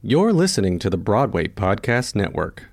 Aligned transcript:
You're 0.00 0.32
listening 0.32 0.78
to 0.78 0.90
the 0.90 0.96
Broadway 0.96 1.48
Podcast 1.48 2.14
Network. 2.14 2.66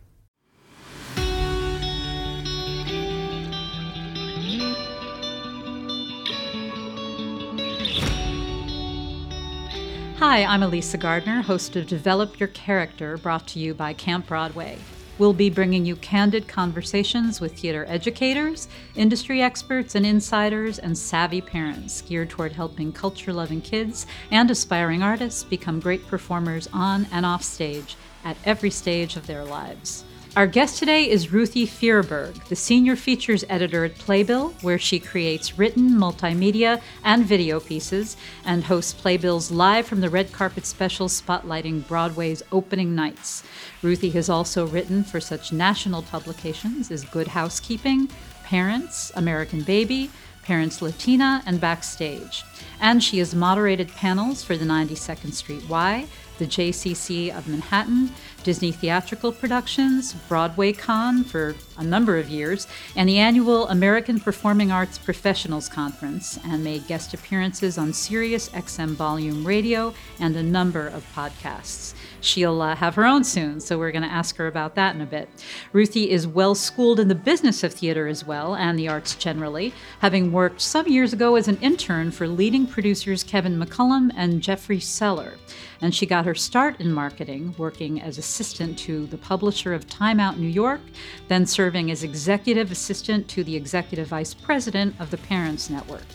Hi, 10.18 10.44
I'm 10.44 10.62
Elysa 10.62 11.00
Gardner, 11.00 11.42
host 11.42 11.76
of 11.76 11.88
Develop 11.88 12.40
Your 12.40 12.50
Character, 12.50 13.18
brought 13.18 13.48
to 13.48 13.60
you 13.60 13.74
by 13.74 13.94
Camp 13.94 14.28
Broadway. 14.28 14.78
We'll 15.18 15.34
be 15.34 15.50
bringing 15.50 15.86
you 15.86 15.96
candid 15.96 16.46
conversations 16.46 17.40
with 17.40 17.58
theater 17.58 17.86
educators, 17.88 18.68
industry 18.96 19.42
experts, 19.42 19.96
and 19.96 20.06
insiders, 20.06 20.78
and 20.78 20.98
savvy 20.98 21.40
parents 21.40 22.02
geared 22.02 22.30
toward 22.30 22.52
helping 22.52 22.92
culture 22.92 23.32
loving 23.32 23.62
kids 23.62 24.08
and 24.30 24.52
aspiring 24.52 25.02
artists 25.02 25.44
become 25.46 25.80
great 25.80 26.06
performers 26.08 26.68
on 26.74 27.08
and 27.14 27.26
off 27.26 27.44
stage 27.44 27.96
at 28.26 28.36
every 28.44 28.70
stage 28.70 29.16
of 29.16 29.26
their 29.26 29.46
lives. 29.46 30.04
Our 30.36 30.48
guest 30.48 30.80
today 30.80 31.10
is 31.10 31.32
Ruthie 31.32 31.66
Fierberg, 31.66 32.50
the 32.50 32.58
senior 32.58 32.98
features 32.98 33.46
editor 33.48 33.86
at 33.86 33.96
Playbill, 33.96 34.54
where 34.64 34.78
she 34.78 35.00
creates 35.00 35.58
written, 35.58 35.92
multimedia, 35.92 36.82
and 37.06 37.26
video 37.26 37.62
pieces 37.62 38.18
and 38.44 38.66
hosts 38.66 38.94
Playbill's 38.94 39.50
live 39.50 39.88
from 39.88 40.02
the 40.02 40.10
red 40.10 40.34
carpet 40.34 40.66
special 40.66 41.08
spotlighting 41.08 41.88
Broadway's 41.88 42.44
opening 42.52 42.94
nights. 42.94 43.44
Ruthie 43.82 44.10
has 44.10 44.28
also 44.28 44.68
written 44.68 45.06
for 45.06 45.22
such 45.22 45.54
national 45.54 46.02
publications 46.02 46.92
as 46.92 47.06
Good 47.06 47.30
Housekeeping, 47.30 48.10
Parents, 48.44 49.14
American 49.16 49.62
Baby, 49.62 50.12
Parents 50.44 50.82
Latina, 50.82 51.44
and 51.46 51.62
Backstage. 51.62 52.44
And 52.82 53.02
she 53.02 53.20
has 53.20 53.34
moderated 53.34 53.88
panels 53.88 54.44
for 54.44 54.58
the 54.58 54.66
92nd 54.66 55.32
Street 55.32 55.70
Y, 55.70 56.08
the 56.38 56.46
JCC 56.46 57.36
of 57.36 57.48
Manhattan, 57.48 58.12
Disney 58.44 58.72
Theatrical 58.72 59.32
Productions, 59.32 60.14
BroadwayCon 60.30 61.26
for 61.26 61.56
a 61.78 61.84
number 61.84 62.18
of 62.18 62.30
years, 62.30 62.68
and 62.96 63.10
the 63.10 63.18
annual 63.18 63.68
American 63.70 64.20
Performing 64.20 64.72
Arts 64.72 64.98
Professionals 65.00 65.68
Conference, 65.68 66.38
and 66.46 66.64
made 66.64 66.86
guest 66.88 67.14
appearances 67.14 67.78
on 67.78 67.92
Sirius 67.92 68.50
XM 68.50 68.90
Volume 68.90 69.46
Radio 69.46 69.94
and 70.20 70.36
a 70.36 70.44
number 70.44 70.88
of 70.88 71.04
podcasts. 71.16 71.96
She'll 72.22 72.62
uh, 72.62 72.76
have 72.76 72.96
her 72.96 73.06
own 73.06 73.24
soon, 73.24 73.60
so 73.60 73.78
we're 73.78 73.92
going 73.92 74.04
to 74.04 74.08
ask 74.08 74.36
her 74.38 74.48
about 74.48 74.76
that 74.76 74.96
in 74.96 75.02
a 75.02 75.06
bit. 75.06 75.30
Ruthie 75.74 76.12
is 76.12 76.28
well 76.28 76.56
schooled 76.56 77.00
in 77.00 77.08
the 77.08 77.16
business 77.16 77.64
of 77.64 77.74
theater 77.74 78.08
as 78.08 78.26
well, 78.26 78.56
and 78.56 78.78
the 78.78 78.88
arts 78.88 79.16
generally, 79.16 79.74
having 80.00 80.32
worked 80.32 80.62
some 80.62 80.88
years 80.88 81.14
ago 81.14 81.36
as 81.36 81.48
an 81.48 81.58
intern 81.62 82.12
for 82.12 82.28
leading 82.28 82.68
producers 82.68 83.24
Kevin 83.24 83.60
McCollum 83.60 84.12
and 84.16 84.42
Jeffrey 84.42 84.80
Seller. 84.80 85.34
And 85.82 85.94
she 85.94 86.06
got 86.06 86.26
her 86.26 86.36
start 86.36 86.80
in 86.80 86.92
marketing, 86.92 87.56
working 87.58 88.02
as 88.02 88.18
assistant 88.18 88.78
to 88.80 89.06
the 89.08 89.18
publisher 89.18 89.74
of 89.74 89.88
Time 89.88 90.20
Out 90.20 90.40
New 90.40 90.48
York, 90.48 90.82
then 91.28 91.46
serving 91.46 91.92
as 91.92 92.04
executive 92.04 92.72
assistant 92.72 93.28
to 93.30 93.44
the 93.44 93.56
executive 93.56 94.08
vice 94.08 94.34
president 94.34 94.96
of 95.00 95.12
the 95.12 95.18
Parents 95.18 95.70
Network. 95.70 96.06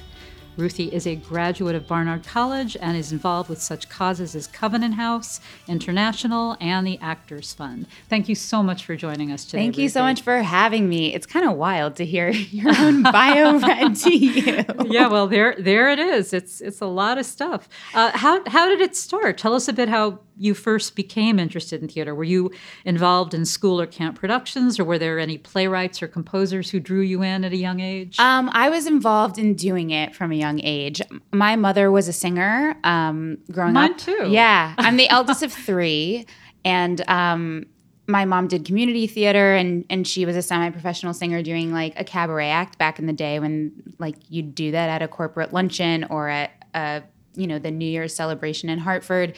Ruthie 0.56 0.93
is 0.93 1.06
a 1.06 1.15
graduate 1.17 1.75
of 1.75 1.87
Barnard 1.87 2.27
College 2.27 2.77
and 2.81 2.97
is 2.97 3.12
involved 3.12 3.48
with 3.48 3.62
such 3.62 3.89
causes 3.89 4.34
as 4.34 4.47
Covenant 4.47 4.95
House, 4.95 5.41
International, 5.69 6.57
and 6.61 6.87
the 6.87 6.98
Actors 7.01 7.55
Fund. 7.55 7.87
Thank 8.09 8.29
you 8.29 8.34
so 8.34 8.62
much 8.62 8.84
for 8.84 8.95
joining 8.97 9.33
us 9.33 9.45
today. 9.45 9.59
Thank 9.59 9.79
you 9.79 9.84
Ruthie. 9.84 9.92
so 9.92 10.03
much 10.03 10.20
for 10.23 10.42
having 10.42 10.89
me. 10.89 11.15
It's 11.15 11.27
kind 11.27 11.48
of 11.48 11.57
wild 11.57 11.97
to 11.97 12.05
hear 12.05 12.29
your 12.51 12.73
own 12.79 13.03
bio 13.03 13.59
read 13.59 13.97
to 13.97 14.15
you. 14.15 14.65
yeah, 14.87 15.09
well, 15.09 15.29
there, 15.29 15.55
there 15.59 15.89
it 15.91 15.98
is. 15.98 16.33
It's 16.33 16.61
it's 16.61 16.81
a 16.81 16.87
lot 16.87 17.17
of 17.19 17.25
stuff. 17.27 17.69
Uh, 17.95 18.11
how 18.14 18.42
how 18.48 18.69
did 18.69 18.81
it 18.81 18.97
start? 18.97 19.39
Tell 19.39 19.55
us 19.55 19.69
a 19.69 19.73
bit 19.73 19.89
how 19.89 20.20
you 20.37 20.55
first 20.55 20.97
became 20.97 21.39
interested 21.39 21.83
in 21.83 21.89
theater. 21.89 22.14
Were 22.14 22.25
you 22.25 22.51
involved 22.87 23.35
in 23.35 23.45
school 23.45 23.79
or 23.79 23.87
camp 23.87 24.19
productions, 24.19 24.81
or 24.81 24.85
were 24.85 24.98
there 24.98 25.19
any 25.19 25.37
playwrights 25.37 26.03
or 26.03 26.09
composers 26.09 26.70
who 26.70 26.81
drew 26.81 27.03
you 27.03 27.23
in 27.23 27.45
at 27.45 27.53
a 27.53 27.57
young 27.57 27.81
age? 27.81 28.19
Um, 28.19 28.48
I 28.55 28.70
was 28.70 28.86
involved 28.86 29.39
in 29.39 29.55
doing 29.55 29.91
it 29.91 30.14
from 30.14 30.33
a 30.33 30.35
young 30.40 30.61
age. 30.64 31.01
My 31.33 31.55
mother 31.56 31.90
was 31.90 32.08
a 32.08 32.12
singer 32.12 32.77
um, 32.83 33.39
growing 33.52 33.74
Mine 33.74 33.92
up. 33.92 33.98
too. 33.98 34.27
Yeah, 34.28 34.74
I'm 34.78 34.96
the 34.96 35.08
eldest 35.17 35.42
of 35.42 35.52
three, 35.52 36.27
and 36.64 37.01
um, 37.08 37.67
my 38.08 38.24
mom 38.24 38.48
did 38.48 38.64
community 38.64 39.06
theater, 39.06 39.55
and 39.55 39.84
and 39.89 40.06
she 40.06 40.27
was 40.27 40.34
a 40.36 40.42
semi-professional 40.42 41.14
singer 41.14 41.42
doing 41.42 41.73
like 41.73 41.98
a 42.00 42.05
cabaret 42.05 42.50
act 42.50 42.79
back 42.79 42.98
in 42.98 43.06
the 43.06 43.12
day 43.12 43.39
when 43.39 43.73
like 43.98 44.17
you'd 44.29 44.55
do 44.55 44.73
that 44.73 44.89
at 44.89 45.02
a 45.02 45.08
corporate 45.08 45.52
luncheon 45.52 46.05
or 46.11 46.29
at 46.29 46.50
a 46.74 47.02
you 47.35 47.46
know 47.46 47.58
the 47.58 47.70
New 47.70 47.89
Year's 47.89 48.14
celebration 48.14 48.68
in 48.68 48.79
Hartford, 48.79 49.36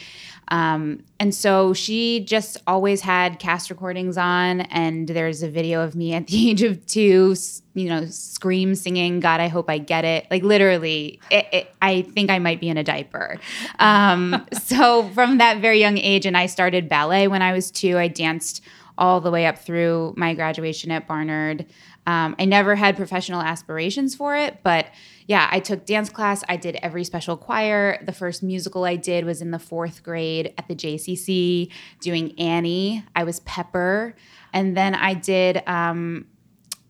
um, 0.49 1.03
and 1.19 1.33
so 1.33 1.73
she 1.73 2.21
just 2.21 2.57
always 2.67 3.01
had 3.01 3.39
cast 3.39 3.69
recordings 3.69 4.17
on. 4.17 4.61
And 4.61 5.07
there's 5.07 5.43
a 5.43 5.49
video 5.49 5.81
of 5.81 5.95
me 5.95 6.13
at 6.13 6.27
the 6.27 6.49
age 6.51 6.63
of 6.63 6.85
two, 6.85 7.35
you 7.73 7.89
know, 7.89 8.05
scream 8.05 8.75
singing 8.75 9.19
"God, 9.19 9.39
I 9.39 9.47
hope 9.47 9.69
I 9.69 9.77
get 9.77 10.05
it." 10.05 10.27
Like 10.31 10.43
literally, 10.43 11.19
it, 11.29 11.45
it, 11.51 11.75
I 11.81 12.01
think 12.01 12.29
I 12.29 12.39
might 12.39 12.59
be 12.59 12.69
in 12.69 12.77
a 12.77 12.83
diaper. 12.83 13.37
Um, 13.79 14.45
so 14.63 15.09
from 15.09 15.37
that 15.37 15.59
very 15.59 15.79
young 15.79 15.97
age, 15.97 16.25
and 16.25 16.37
I 16.37 16.47
started 16.47 16.89
ballet 16.89 17.27
when 17.27 17.41
I 17.41 17.53
was 17.53 17.71
two. 17.71 17.97
I 17.97 18.07
danced 18.07 18.61
all 18.97 19.21
the 19.21 19.31
way 19.31 19.45
up 19.45 19.57
through 19.57 20.13
my 20.17 20.33
graduation 20.33 20.91
at 20.91 21.07
Barnard. 21.07 21.65
Um, 22.05 22.35
I 22.37 22.45
never 22.45 22.75
had 22.75 22.97
professional 22.97 23.41
aspirations 23.41 24.13
for 24.13 24.35
it, 24.35 24.59
but 24.61 24.87
yeah, 25.25 25.47
I 25.51 25.59
took 25.59 25.85
dance 25.85 26.09
class. 26.09 26.43
I 26.49 26.57
did 26.57 26.77
every 26.81 27.03
special 27.05 27.37
choir. 27.37 28.03
The 28.05 28.11
first 28.11 28.43
musical 28.43 28.83
I 28.83 28.97
did 28.97 29.25
was 29.25 29.41
in 29.41 29.51
the 29.51 29.59
fourth 29.59 30.03
grade 30.03 30.53
at 30.57 30.67
the 30.67 30.75
JCC 30.75 31.71
doing 32.01 32.37
Annie. 32.37 33.05
I 33.15 33.23
was 33.23 33.39
Pepper. 33.41 34.15
And 34.51 34.75
then 34.75 34.95
I 34.95 35.13
did. 35.13 35.63
Um, 35.65 36.27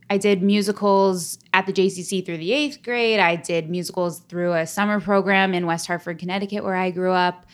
I 0.10 0.18
did 0.18 0.44
musicals 0.44 1.40
at 1.54 1.66
the 1.66 1.74
JCC 1.74 2.26
through 2.26 2.38
the 2.38 2.52
eighth 2.52 2.84
grade. 2.84 3.20
I 3.20 3.36
did 3.36 3.70
musicals 3.70 4.20
through 4.20 4.54
a 4.54 4.68
summer 4.68 5.00
program 5.00 5.54
in 5.54 5.66
West 5.66 5.88
Hartford, 5.88 6.20
Connecticut, 6.20 6.64
where 6.64 6.76
I 6.76 6.92
grew 6.92 7.12
up. 7.12 7.46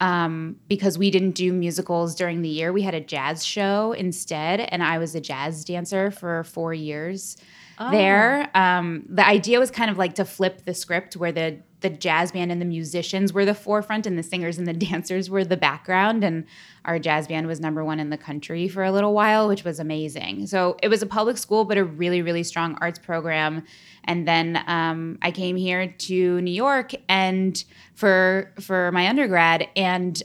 Um, 0.00 0.56
because 0.68 0.96
we 0.96 1.10
didn't 1.10 1.32
do 1.32 1.52
musicals 1.52 2.14
during 2.14 2.42
the 2.42 2.48
year, 2.48 2.72
we 2.72 2.82
had 2.82 2.94
a 2.94 3.00
jazz 3.00 3.44
show 3.44 3.92
instead, 3.92 4.60
and 4.60 4.82
I 4.82 4.98
was 4.98 5.14
a 5.16 5.20
jazz 5.20 5.64
dancer 5.64 6.10
for 6.12 6.44
four 6.44 6.72
years 6.72 7.36
Oh. 7.80 7.90
there. 7.90 8.48
Um, 8.56 9.04
the 9.08 9.26
idea 9.26 9.58
was 9.60 9.70
kind 9.70 9.90
of 9.90 9.98
like 9.98 10.14
to 10.16 10.24
flip 10.24 10.64
the 10.64 10.74
script 10.74 11.16
where 11.16 11.30
the 11.32 11.58
the 11.80 11.90
jazz 11.90 12.32
band 12.32 12.50
and 12.50 12.60
the 12.60 12.66
musicians 12.66 13.32
were 13.32 13.44
the 13.44 13.54
forefront 13.54 14.06
and 14.06 14.18
the 14.18 14.22
singers 14.22 14.58
and 14.58 14.66
the 14.66 14.72
dancers 14.88 15.30
were 15.30 15.44
the 15.44 15.56
background 15.56 16.24
and 16.24 16.44
our 16.84 16.98
jazz 16.98 17.28
band 17.28 17.46
was 17.46 17.60
number 17.60 17.84
one 17.84 18.00
in 18.00 18.10
the 18.10 18.16
country 18.16 18.68
for 18.68 18.84
a 18.84 18.92
little 18.92 19.14
while 19.14 19.48
which 19.48 19.64
was 19.64 19.78
amazing. 19.78 20.46
So 20.46 20.76
it 20.82 20.88
was 20.88 21.02
a 21.02 21.06
public 21.06 21.38
school 21.38 21.64
but 21.64 21.78
a 21.78 21.84
really 21.84 22.22
really 22.22 22.42
strong 22.42 22.76
arts 22.80 22.98
program. 22.98 23.64
And 24.04 24.26
then 24.26 24.62
um, 24.66 25.18
i 25.22 25.30
came 25.30 25.56
here 25.56 25.86
to 25.86 26.40
new 26.40 26.50
york 26.50 26.92
and 27.08 27.62
for 27.94 28.52
for 28.60 28.90
my 28.92 29.08
undergrad 29.08 29.68
and 29.76 30.22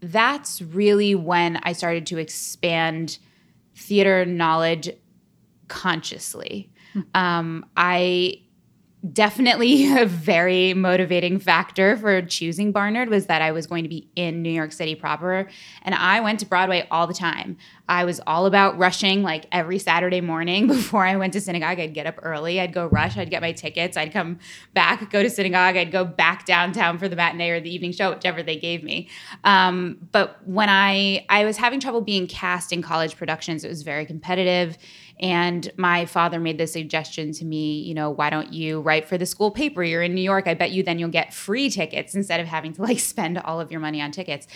that's 0.00 0.62
really 0.62 1.14
when 1.14 1.56
i 1.62 1.72
started 1.72 2.06
to 2.06 2.18
expand 2.18 3.18
theater 3.76 4.24
knowledge 4.24 4.90
consciously. 5.68 6.70
Um, 7.14 7.66
I 7.76 8.42
definitely 9.12 9.96
a 9.98 10.06
very 10.06 10.74
motivating 10.74 11.38
factor 11.38 11.96
for 11.96 12.22
choosing 12.22 12.72
Barnard 12.72 13.08
was 13.08 13.26
that 13.26 13.42
I 13.42 13.52
was 13.52 13.66
going 13.66 13.84
to 13.84 13.88
be 13.88 14.08
in 14.16 14.42
New 14.42 14.50
York 14.50 14.72
City 14.72 14.94
proper. 14.94 15.48
And 15.82 15.94
I 15.94 16.20
went 16.20 16.40
to 16.40 16.46
Broadway 16.46 16.86
all 16.90 17.06
the 17.06 17.14
time. 17.14 17.56
I 17.88 18.04
was 18.04 18.20
all 18.26 18.46
about 18.46 18.76
rushing 18.78 19.22
like 19.22 19.46
every 19.52 19.78
Saturday 19.78 20.20
morning 20.20 20.66
before 20.66 21.04
I 21.04 21.16
went 21.16 21.32
to 21.34 21.40
synagogue. 21.40 21.78
I'd 21.78 21.94
get 21.94 22.06
up 22.06 22.18
early, 22.22 22.60
I'd 22.60 22.72
go 22.72 22.86
rush, 22.86 23.16
I'd 23.16 23.30
get 23.30 23.42
my 23.42 23.52
tickets, 23.52 23.96
I'd 23.96 24.12
come 24.12 24.38
back, 24.74 25.10
go 25.10 25.22
to 25.22 25.30
synagogue, 25.30 25.76
I'd 25.76 25.92
go 25.92 26.04
back 26.04 26.46
downtown 26.46 26.98
for 26.98 27.08
the 27.08 27.16
matinee 27.16 27.50
or 27.50 27.60
the 27.60 27.72
evening 27.72 27.92
show, 27.92 28.10
whichever 28.10 28.42
they 28.42 28.56
gave 28.56 28.82
me. 28.82 29.08
Um, 29.44 29.98
but 30.12 30.46
when 30.46 30.68
I 30.68 31.24
I 31.28 31.44
was 31.44 31.56
having 31.56 31.80
trouble 31.80 32.00
being 32.00 32.26
cast 32.26 32.72
in 32.72 32.82
college 32.82 33.16
productions, 33.16 33.64
it 33.64 33.68
was 33.68 33.82
very 33.82 34.04
competitive. 34.04 34.76
And 35.18 35.70
my 35.76 36.04
father 36.04 36.38
made 36.38 36.58
the 36.58 36.66
suggestion 36.66 37.32
to 37.32 37.44
me, 37.44 37.80
you 37.80 37.94
know, 37.94 38.10
why 38.10 38.28
don't 38.28 38.52
you 38.52 38.80
write 38.80 39.08
for 39.08 39.16
the 39.16 39.24
school 39.24 39.50
paper? 39.50 39.82
You're 39.82 40.02
in 40.02 40.14
New 40.14 40.20
York. 40.20 40.46
I 40.46 40.54
bet 40.54 40.72
you 40.72 40.82
then 40.82 40.98
you'll 40.98 41.08
get 41.08 41.32
free 41.32 41.70
tickets 41.70 42.14
instead 42.14 42.38
of 42.38 42.46
having 42.46 42.72
to 42.74 42.82
like 42.82 42.98
spend 43.00 43.38
all 43.38 43.60
of 43.60 43.70
your 43.70 43.80
money 43.80 44.02
on 44.02 44.10
tickets. 44.10 44.46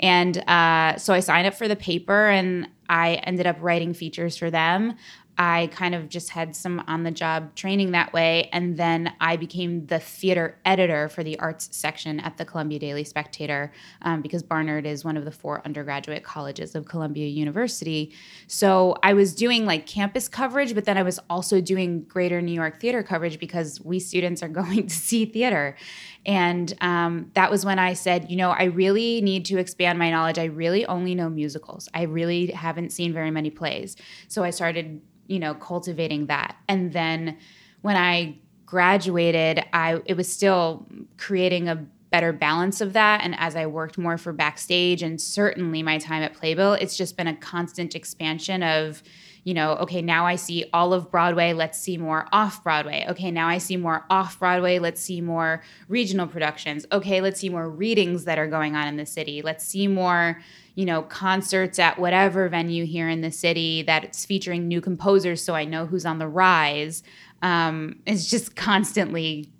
And 0.00 0.38
uh, 0.48 0.96
so 0.96 1.12
I 1.12 1.20
signed 1.20 1.46
up 1.46 1.54
for 1.54 1.68
the 1.68 1.76
paper 1.76 2.28
and 2.28 2.68
I 2.88 3.14
ended 3.24 3.46
up 3.46 3.56
writing 3.60 3.92
features 3.92 4.36
for 4.36 4.50
them. 4.50 4.94
I 5.38 5.68
kind 5.72 5.94
of 5.94 6.08
just 6.08 6.30
had 6.30 6.56
some 6.56 6.82
on 6.86 7.02
the 7.02 7.10
job 7.10 7.54
training 7.54 7.90
that 7.90 8.12
way. 8.12 8.48
And 8.52 8.76
then 8.76 9.12
I 9.20 9.36
became 9.36 9.86
the 9.86 9.98
theater 9.98 10.58
editor 10.64 11.08
for 11.08 11.22
the 11.22 11.38
arts 11.38 11.68
section 11.72 12.20
at 12.20 12.38
the 12.38 12.44
Columbia 12.44 12.78
Daily 12.78 13.04
Spectator 13.04 13.72
um, 14.02 14.22
because 14.22 14.42
Barnard 14.42 14.86
is 14.86 15.04
one 15.04 15.16
of 15.16 15.24
the 15.24 15.30
four 15.30 15.60
undergraduate 15.64 16.24
colleges 16.24 16.74
of 16.74 16.86
Columbia 16.86 17.26
University. 17.26 18.14
So 18.46 18.96
I 19.02 19.12
was 19.12 19.34
doing 19.34 19.66
like 19.66 19.86
campus 19.86 20.26
coverage, 20.26 20.74
but 20.74 20.84
then 20.84 20.96
I 20.96 21.02
was 21.02 21.20
also 21.28 21.60
doing 21.60 22.02
greater 22.02 22.40
New 22.40 22.52
York 22.52 22.80
theater 22.80 23.02
coverage 23.02 23.38
because 23.38 23.80
we 23.82 24.00
students 24.00 24.42
are 24.42 24.48
going 24.56 24.86
to 24.86 24.94
see 24.94 25.26
theater. 25.26 25.76
And 26.24 26.72
um, 26.80 27.30
that 27.34 27.50
was 27.50 27.64
when 27.64 27.78
I 27.78 27.92
said, 27.92 28.30
you 28.30 28.36
know, 28.36 28.50
I 28.50 28.64
really 28.64 29.20
need 29.20 29.44
to 29.46 29.58
expand 29.58 29.98
my 29.98 30.10
knowledge. 30.10 30.38
I 30.38 30.44
really 30.44 30.84
only 30.86 31.14
know 31.14 31.28
musicals. 31.28 31.88
I 31.94 32.02
really 32.02 32.46
haven't 32.46 32.90
seen 32.90 33.12
very 33.12 33.30
many 33.30 33.50
plays. 33.50 33.96
So 34.28 34.42
I 34.42 34.50
started 34.50 35.00
you 35.28 35.38
know, 35.38 35.54
cultivating 35.54 36.26
that. 36.26 36.56
And 36.68 36.92
then 36.92 37.38
when 37.82 37.96
I 37.96 38.38
graduated, 38.64 39.64
I 39.72 40.00
it 40.06 40.16
was 40.16 40.30
still 40.30 40.86
creating 41.18 41.68
a 41.68 41.86
better 42.10 42.32
balance 42.32 42.80
of 42.80 42.92
that 42.92 43.20
and 43.22 43.34
as 43.38 43.56
I 43.56 43.66
worked 43.66 43.98
more 43.98 44.16
for 44.16 44.32
backstage 44.32 45.02
and 45.02 45.20
certainly 45.20 45.82
my 45.82 45.98
time 45.98 46.22
at 46.22 46.34
Playbill, 46.34 46.74
it's 46.74 46.96
just 46.96 47.16
been 47.16 47.26
a 47.26 47.36
constant 47.36 47.94
expansion 47.94 48.62
of 48.62 49.02
you 49.46 49.54
know, 49.54 49.76
okay, 49.76 50.02
now 50.02 50.26
I 50.26 50.34
see 50.34 50.64
all 50.72 50.92
of 50.92 51.08
Broadway, 51.08 51.52
let's 51.52 51.78
see 51.78 51.96
more 51.96 52.26
off 52.32 52.64
Broadway. 52.64 53.06
Okay, 53.08 53.30
now 53.30 53.46
I 53.46 53.58
see 53.58 53.76
more 53.76 54.04
off 54.10 54.40
Broadway, 54.40 54.80
let's 54.80 55.00
see 55.00 55.20
more 55.20 55.62
regional 55.86 56.26
productions. 56.26 56.84
Okay, 56.90 57.20
let's 57.20 57.38
see 57.38 57.48
more 57.48 57.70
readings 57.70 58.24
that 58.24 58.40
are 58.40 58.48
going 58.48 58.74
on 58.74 58.88
in 58.88 58.96
the 58.96 59.06
city. 59.06 59.42
Let's 59.42 59.64
see 59.64 59.86
more, 59.86 60.42
you 60.76 60.84
know, 60.84 61.02
concerts 61.02 61.78
at 61.80 61.98
whatever 61.98 62.48
venue 62.48 62.84
here 62.86 63.08
in 63.08 63.22
the 63.22 63.32
city 63.32 63.82
that's 63.82 64.24
featuring 64.24 64.68
new 64.68 64.80
composers 64.80 65.42
so 65.42 65.54
I 65.54 65.64
know 65.64 65.86
who's 65.86 66.06
on 66.06 66.18
the 66.18 66.28
rise. 66.28 67.02
Um, 67.42 68.00
it's 68.06 68.30
just 68.30 68.54
constantly 68.54 69.50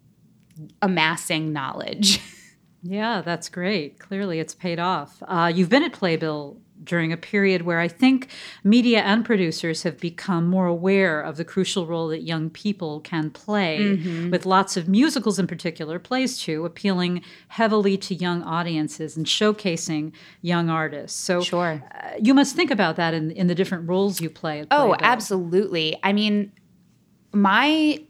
amassing 0.81 1.53
knowledge. 1.53 2.21
Yeah, 2.89 3.21
that's 3.23 3.49
great. 3.49 3.99
Clearly, 3.99 4.39
it's 4.39 4.55
paid 4.55 4.79
off. 4.79 5.21
Uh, 5.27 5.51
you've 5.53 5.69
been 5.69 5.83
at 5.83 5.93
Playbill 5.93 6.61
during 6.85 7.13
a 7.13 7.17
period 7.17 7.63
where 7.63 7.81
I 7.81 7.89
think 7.89 8.29
media 8.65 9.01
and 9.01 9.25
producers 9.25 9.83
have 9.83 9.99
become 9.99 10.47
more 10.47 10.67
aware 10.67 11.21
of 11.21 11.37
the 11.37 11.45
crucial 11.45 11.87
role 11.87 12.09
that 12.09 12.23
young 12.23 12.51
people 12.51 13.01
can 13.01 13.31
play, 13.31 13.79
mm-hmm. 13.79 14.31
with 14.31 14.47
lots 14.47 14.77
of 14.77 14.89
musicals 14.89 15.39
in 15.39 15.47
particular, 15.47 15.99
plays 15.99 16.39
too, 16.39 16.65
appealing 16.65 17.23
heavily 17.49 17.97
to 17.99 18.15
young 18.15 18.43
audiences 18.43 19.17
and 19.17 19.27
showcasing 19.27 20.13
young 20.43 20.71
artists. 20.71 21.19
So, 21.19 21.43
sure. 21.43 21.83
Uh, 21.95 22.11
you 22.21 22.35
must 22.35 22.57
think 22.57 22.71
about 22.71 22.97
that 22.97 23.15
in, 23.15 23.31
in 23.33 23.47
the 23.47 23.55
different 23.55 23.89
roles 23.89 24.21
you 24.21 24.31
play. 24.31 24.65
oh, 24.71 24.97
absolutely. 25.01 25.99
I 26.03 26.13
mean, 26.13 26.53
my 27.33 28.01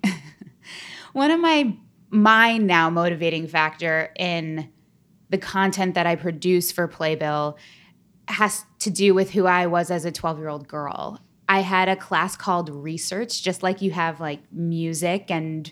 one 1.12 1.30
of 1.30 1.40
my 1.40 1.76
my 2.10 2.56
now 2.56 2.88
motivating 2.88 3.48
factor 3.48 4.12
in 4.16 4.70
the 5.30 5.38
content 5.38 5.94
that 5.94 6.06
I 6.06 6.14
produce 6.14 6.70
for 6.70 6.86
Playbill 6.86 7.58
has 8.28 8.64
to 8.80 8.90
do 8.90 9.14
with 9.14 9.30
who 9.30 9.46
I 9.46 9.66
was 9.66 9.90
as 9.90 10.04
a 10.04 10.12
12 10.12 10.38
year 10.38 10.48
old 10.48 10.68
girl. 10.68 11.20
I 11.48 11.60
had 11.60 11.88
a 11.88 11.96
class 11.96 12.36
called 12.36 12.68
research, 12.70 13.42
just 13.42 13.62
like 13.62 13.80
you 13.80 13.92
have 13.92 14.20
like 14.20 14.40
music 14.52 15.30
and 15.30 15.70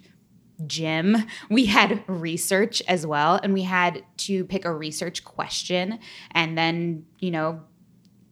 gym. 0.67 1.17
We 1.51 1.67
had 1.67 2.05
research 2.07 2.83
as 2.87 3.07
well, 3.07 3.41
and 3.43 3.53
we 3.53 3.63
had 3.63 4.05
to 4.19 4.45
pick 4.45 4.65
a 4.65 4.73
research 4.73 5.25
question. 5.25 5.99
And 6.31 6.57
then, 6.57 7.07
you 7.19 7.31
know, 7.31 7.63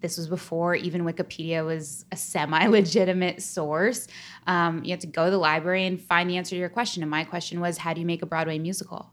this 0.01 0.17
was 0.17 0.29
before 0.29 0.75
even 0.75 1.05
Wikipedia 1.05 1.65
was 1.65 2.05
a 2.13 2.17
semi 2.17 2.67
legitimate 2.67 3.43
source. 3.43 4.09
Um, 4.47 4.85
you 4.85 4.91
had 4.91 5.01
to 5.01 5.07
go 5.07 5.27
to 5.27 5.31
the 5.31 5.39
library 5.39 5.87
and 5.87 6.01
find 6.01 6.29
the 6.29 6.37
answer 6.37 6.51
to 6.51 6.61
your 6.61 6.69
question. 6.69 7.03
And 7.03 7.11
my 7.11 7.25
question 7.25 7.61
was, 7.61 7.79
how 7.79 7.95
do 7.95 8.01
you 8.01 8.07
make 8.07 8.23
a 8.23 8.27
Broadway 8.27 8.59
musical? 8.59 9.11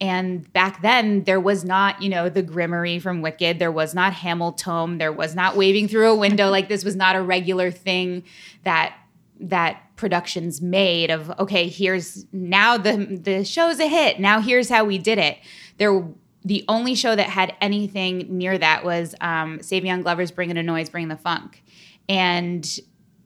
And 0.00 0.50
back 0.52 0.80
then, 0.80 1.24
there 1.24 1.40
was 1.40 1.64
not, 1.64 2.00
you 2.00 2.08
know, 2.08 2.28
the 2.28 2.42
Grimmerie 2.42 3.02
from 3.02 3.20
Wicked. 3.20 3.58
There 3.58 3.72
was 3.72 3.94
not 3.94 4.14
Hamilton. 4.14 4.98
There 4.98 5.12
was 5.12 5.34
not 5.34 5.56
waving 5.56 5.88
through 5.88 6.10
a 6.10 6.14
window. 6.14 6.48
like 6.48 6.68
this 6.68 6.84
was 6.84 6.96
not 6.96 7.16
a 7.16 7.22
regular 7.22 7.70
thing 7.70 8.24
that 8.64 8.94
that 9.42 9.82
productions 9.96 10.60
made 10.60 11.10
of 11.10 11.30
okay 11.38 11.66
here's 11.66 12.26
now 12.30 12.76
the 12.76 13.20
the 13.22 13.42
show's 13.42 13.80
a 13.80 13.86
hit 13.86 14.20
now 14.20 14.38
here's 14.38 14.68
how 14.68 14.84
we 14.84 14.98
did 14.98 15.16
it 15.16 15.38
there 15.78 16.04
the 16.44 16.64
only 16.68 16.94
show 16.94 17.14
that 17.14 17.26
had 17.26 17.54
anything 17.60 18.26
near 18.36 18.56
that 18.56 18.84
was 18.84 19.14
um, 19.20 19.58
Savion 19.58 20.02
Glover's 20.02 20.30
Bringing 20.30 20.56
a 20.56 20.62
Noise, 20.62 20.88
Bring 20.88 21.08
the 21.08 21.16
Funk. 21.16 21.62
And 22.08 22.66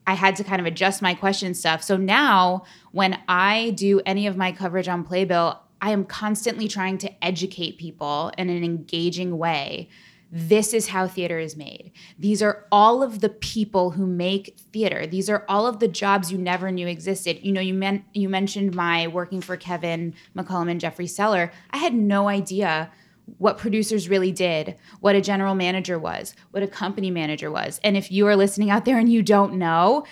I 0.05 0.13
had 0.13 0.35
to 0.35 0.43
kind 0.43 0.59
of 0.59 0.65
adjust 0.65 1.01
my 1.01 1.13
question 1.13 1.53
stuff. 1.53 1.81
So 1.81 1.97
now 1.97 2.65
when 2.91 3.19
I 3.27 3.71
do 3.71 4.01
any 4.05 4.27
of 4.27 4.37
my 4.37 4.51
coverage 4.51 4.87
on 4.87 5.03
Playbill, 5.03 5.61
I 5.85 5.91
am 5.91 6.03
constantly 6.03 6.67
trying 6.67 6.97
to 6.97 7.23
educate 7.23 7.77
people 7.77 8.31
in 8.39 8.49
an 8.49 8.63
engaging 8.63 9.37
way. 9.37 9.87
This 10.31 10.73
is 10.73 10.87
how 10.87 11.07
theater 11.07 11.37
is 11.37 11.55
made. 11.55 11.91
These 12.17 12.41
are 12.41 12.65
all 12.71 13.03
of 13.03 13.21
the 13.21 13.29
people 13.29 13.91
who 13.91 14.07
make 14.07 14.57
theater. 14.73 15.05
These 15.05 15.29
are 15.29 15.45
all 15.47 15.67
of 15.67 15.79
the 15.79 15.87
jobs 15.87 16.31
you 16.31 16.39
never 16.39 16.71
knew 16.71 16.87
existed. 16.87 17.37
You 17.45 17.51
know, 17.51 17.61
you 17.61 17.75
meant 17.75 18.03
you 18.13 18.29
mentioned 18.29 18.73
my 18.73 19.05
working 19.05 19.41
for 19.41 19.57
Kevin 19.57 20.15
McCollum 20.35 20.71
and 20.71 20.81
Jeffrey 20.81 21.05
Seller. 21.05 21.51
I 21.69 21.77
had 21.77 21.93
no 21.93 22.29
idea 22.29 22.91
what 23.37 23.59
producers 23.59 24.09
really 24.09 24.31
did, 24.31 24.75
what 25.01 25.15
a 25.15 25.21
general 25.21 25.53
manager 25.53 25.99
was, 25.99 26.33
what 26.49 26.63
a 26.63 26.67
company 26.67 27.11
manager 27.11 27.51
was. 27.51 27.79
And 27.83 27.95
if 27.95 28.11
you 28.11 28.25
are 28.25 28.35
listening 28.35 28.71
out 28.71 28.85
there 28.85 28.97
and 28.97 29.11
you 29.11 29.21
don't 29.21 29.53
know, 29.53 30.03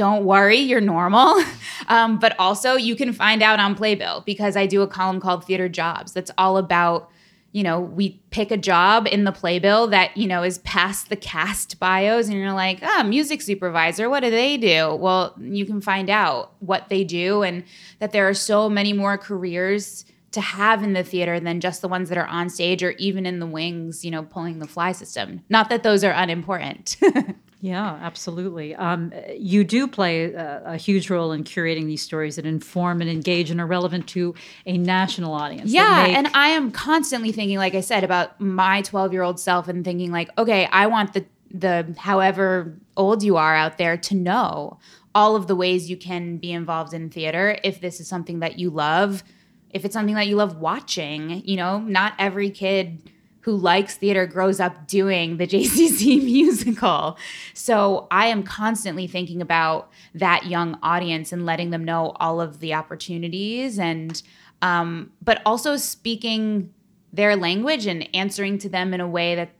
don't 0.00 0.24
worry, 0.24 0.56
you're 0.56 0.80
normal. 0.80 1.42
Um, 1.88 2.20
but 2.20 2.36
also, 2.38 2.74
you 2.74 2.94
can 2.94 3.12
find 3.12 3.42
out 3.42 3.58
on 3.58 3.74
Playbill 3.74 4.22
because 4.24 4.56
I 4.56 4.66
do 4.66 4.82
a 4.82 4.86
column 4.86 5.18
called 5.18 5.44
Theater 5.44 5.68
Jobs 5.68 6.12
that's 6.12 6.30
all 6.38 6.56
about, 6.56 7.10
you 7.50 7.64
know, 7.64 7.80
we 7.80 8.20
pick 8.30 8.52
a 8.52 8.56
job 8.56 9.08
in 9.10 9.24
the 9.24 9.32
Playbill 9.32 9.88
that, 9.88 10.16
you 10.16 10.28
know, 10.28 10.44
is 10.44 10.58
past 10.58 11.08
the 11.08 11.16
cast 11.16 11.80
bios, 11.80 12.28
and 12.28 12.38
you're 12.38 12.52
like, 12.52 12.78
ah, 12.82 13.00
oh, 13.00 13.08
music 13.08 13.42
supervisor, 13.42 14.08
what 14.08 14.20
do 14.20 14.30
they 14.30 14.56
do? 14.56 14.94
Well, 14.94 15.34
you 15.40 15.66
can 15.66 15.80
find 15.80 16.08
out 16.08 16.52
what 16.60 16.90
they 16.90 17.02
do 17.02 17.42
and 17.42 17.64
that 17.98 18.12
there 18.12 18.28
are 18.28 18.34
so 18.34 18.68
many 18.68 18.92
more 18.92 19.18
careers 19.18 20.04
to 20.32 20.40
have 20.40 20.84
in 20.84 20.92
the 20.92 21.02
theater 21.02 21.40
than 21.40 21.60
just 21.60 21.80
the 21.80 21.88
ones 21.88 22.08
that 22.10 22.18
are 22.18 22.28
on 22.28 22.50
stage 22.50 22.84
or 22.84 22.92
even 22.92 23.26
in 23.26 23.40
the 23.40 23.46
wings, 23.46 24.04
you 24.04 24.12
know, 24.12 24.22
pulling 24.22 24.60
the 24.60 24.68
fly 24.68 24.92
system. 24.92 25.42
Not 25.48 25.70
that 25.70 25.82
those 25.82 26.04
are 26.04 26.12
unimportant. 26.12 26.98
Yeah, 27.62 27.98
absolutely. 28.00 28.74
Um, 28.74 29.12
you 29.36 29.64
do 29.64 29.86
play 29.86 30.32
a, 30.32 30.62
a, 30.64 30.76
huge 30.78 31.10
role 31.10 31.30
in 31.32 31.44
curating 31.44 31.84
these 31.84 32.00
stories 32.00 32.36
that 32.36 32.46
inform 32.46 33.02
and 33.02 33.10
engage 33.10 33.50
and 33.50 33.60
are 33.60 33.66
relevant 33.66 34.06
to 34.08 34.34
a 34.64 34.78
national 34.78 35.34
audience. 35.34 35.70
Yeah, 35.70 36.04
make- 36.04 36.16
and 36.16 36.28
I 36.28 36.48
am 36.48 36.72
constantly 36.72 37.32
thinking, 37.32 37.58
like 37.58 37.74
I 37.74 37.80
said, 37.80 38.02
about 38.02 38.40
my 38.40 38.80
12 38.80 39.12
year 39.12 39.22
old 39.22 39.38
self 39.38 39.68
and 39.68 39.84
thinking, 39.84 40.10
like, 40.10 40.30
okay, 40.38 40.68
I 40.72 40.86
want 40.86 41.12
the 41.12 41.26
the 41.52 41.94
however 41.98 42.78
old 42.96 43.22
you 43.22 43.36
are 43.36 43.56
out 43.56 43.76
there 43.76 43.96
to 43.96 44.14
know 44.14 44.78
all 45.14 45.34
of 45.34 45.48
the 45.48 45.56
ways 45.56 45.90
you 45.90 45.96
can 45.96 46.36
be 46.36 46.52
involved 46.52 46.94
in 46.94 47.10
theater 47.10 47.58
if 47.64 47.80
this 47.80 47.98
is 48.00 48.06
something 48.06 48.38
that 48.38 48.58
you 48.58 48.70
love 48.70 49.24
if 49.70 49.84
it's 49.84 49.92
something 49.92 50.14
that 50.14 50.28
you 50.28 50.36
love 50.36 50.58
watching 50.58 51.42
you 51.44 51.56
know 51.56 51.80
not 51.80 52.12
every 52.20 52.50
kid 52.50 53.10
who 53.40 53.56
likes 53.56 53.96
theater 53.96 54.26
grows 54.26 54.60
up 54.60 54.86
doing 54.86 55.38
the 55.38 55.46
JCC 55.46 56.22
musical. 56.22 57.18
So 57.54 58.06
I 58.10 58.26
am 58.26 58.42
constantly 58.42 59.06
thinking 59.06 59.40
about 59.40 59.90
that 60.14 60.46
young 60.46 60.78
audience 60.82 61.32
and 61.32 61.46
letting 61.46 61.70
them 61.70 61.84
know 61.84 62.12
all 62.16 62.40
of 62.40 62.60
the 62.60 62.74
opportunities 62.74 63.78
and 63.78 64.22
um, 64.62 65.10
but 65.22 65.40
also 65.46 65.76
speaking 65.76 66.72
their 67.12 67.34
language 67.34 67.86
and 67.86 68.08
answering 68.14 68.58
to 68.58 68.68
them 68.68 68.92
in 68.94 69.00
a 69.00 69.08
way 69.08 69.34
that 69.34 69.50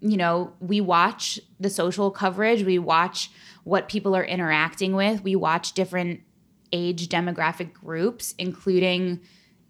you 0.00 0.16
know 0.16 0.52
we 0.60 0.80
watch 0.80 1.40
the 1.58 1.70
social 1.70 2.10
coverage 2.10 2.62
we 2.62 2.78
watch 2.78 3.30
what 3.64 3.88
people 3.88 4.14
are 4.14 4.24
interacting 4.24 4.94
with 4.94 5.22
we 5.22 5.34
watch 5.34 5.72
different 5.72 6.20
age 6.72 7.08
demographic 7.08 7.72
groups 7.72 8.34
including 8.38 9.20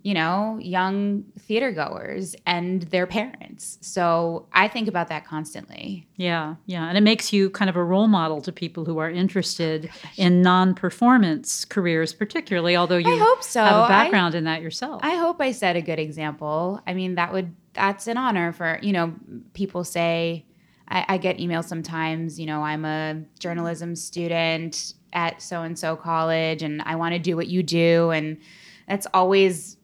you 0.09 0.15
know, 0.15 0.59
young 0.63 1.23
theater 1.39 1.71
goers 1.71 2.35
and 2.47 2.81
their 2.85 3.07
parents. 3.07 3.77
So 3.83 4.47
I 4.55 4.67
think 4.67 4.89
about 4.89 5.09
that 5.09 5.27
constantly. 5.27 6.09
Yeah, 6.17 6.55
yeah. 6.65 6.89
And 6.89 6.97
it 6.97 7.03
makes 7.03 7.31
you 7.31 7.51
kind 7.51 7.69
of 7.69 7.77
a 7.77 7.85
role 7.85 8.09
model 8.09 8.41
to 8.41 8.51
people 8.51 8.87
who 8.87 8.97
are 8.97 9.11
interested 9.11 9.91
oh, 9.93 10.09
in 10.17 10.41
non 10.41 10.75
performance 10.75 11.67
careers, 11.67 12.15
particularly, 12.15 12.75
although 12.75 12.97
you 12.97 13.13
I 13.13 13.19
hope 13.19 13.43
so. 13.43 13.63
have 13.63 13.85
a 13.85 13.89
background 13.89 14.35
I, 14.35 14.39
in 14.39 14.45
that 14.45 14.63
yourself. 14.63 15.03
I 15.05 15.17
hope 15.17 15.43
I 15.43 15.53
set 15.53 15.77
a 15.77 15.83
good 15.83 15.99
example. 15.99 16.81
I 16.87 16.95
mean, 16.95 17.17
that 17.17 17.31
would, 17.31 17.55
that's 17.75 18.07
an 18.07 18.17
honor 18.17 18.55
for, 18.55 18.79
you 18.81 18.95
know, 18.95 19.13
people 19.53 19.85
say, 19.85 20.47
I, 20.89 21.05
I 21.07 21.19
get 21.19 21.37
emails 21.37 21.65
sometimes, 21.65 22.41
you 22.41 22.47
know, 22.47 22.63
I'm 22.63 22.87
a 22.87 23.25
journalism 23.41 23.95
student 23.95 24.95
at 25.13 25.43
so 25.43 25.61
and 25.61 25.79
so 25.79 25.97
college 25.97 26.63
and 26.63 26.81
I 26.87 26.97
want 26.97 27.13
to 27.13 27.19
do 27.19 27.37
what 27.37 27.49
you 27.49 27.63
do. 27.63 28.09
And 28.11 28.39
that's 28.87 29.07
always 29.13 29.78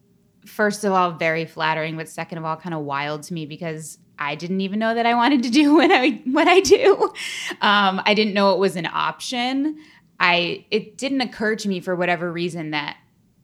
first 0.46 0.84
of 0.84 0.92
all 0.92 1.12
very 1.12 1.44
flattering 1.44 1.96
but 1.96 2.08
second 2.08 2.38
of 2.38 2.44
all 2.44 2.56
kind 2.56 2.74
of 2.74 2.82
wild 2.82 3.22
to 3.22 3.34
me 3.34 3.46
because 3.46 3.98
I 4.18 4.34
didn't 4.34 4.60
even 4.60 4.78
know 4.78 4.94
that 4.94 5.06
I 5.06 5.14
wanted 5.14 5.42
to 5.44 5.50
do 5.62 5.74
what 5.74 5.90
I 5.90 6.22
what 6.24 6.48
I 6.48 6.60
do. 6.60 7.12
Um, 7.60 8.00
I 8.04 8.14
didn't 8.14 8.34
know 8.34 8.52
it 8.52 8.58
was 8.58 8.76
an 8.76 8.86
option. 8.86 9.78
I 10.20 10.64
it 10.70 10.96
didn't 10.96 11.20
occur 11.20 11.56
to 11.56 11.68
me 11.68 11.80
for 11.80 11.96
whatever 11.96 12.32
reason 12.32 12.70
that 12.70 12.96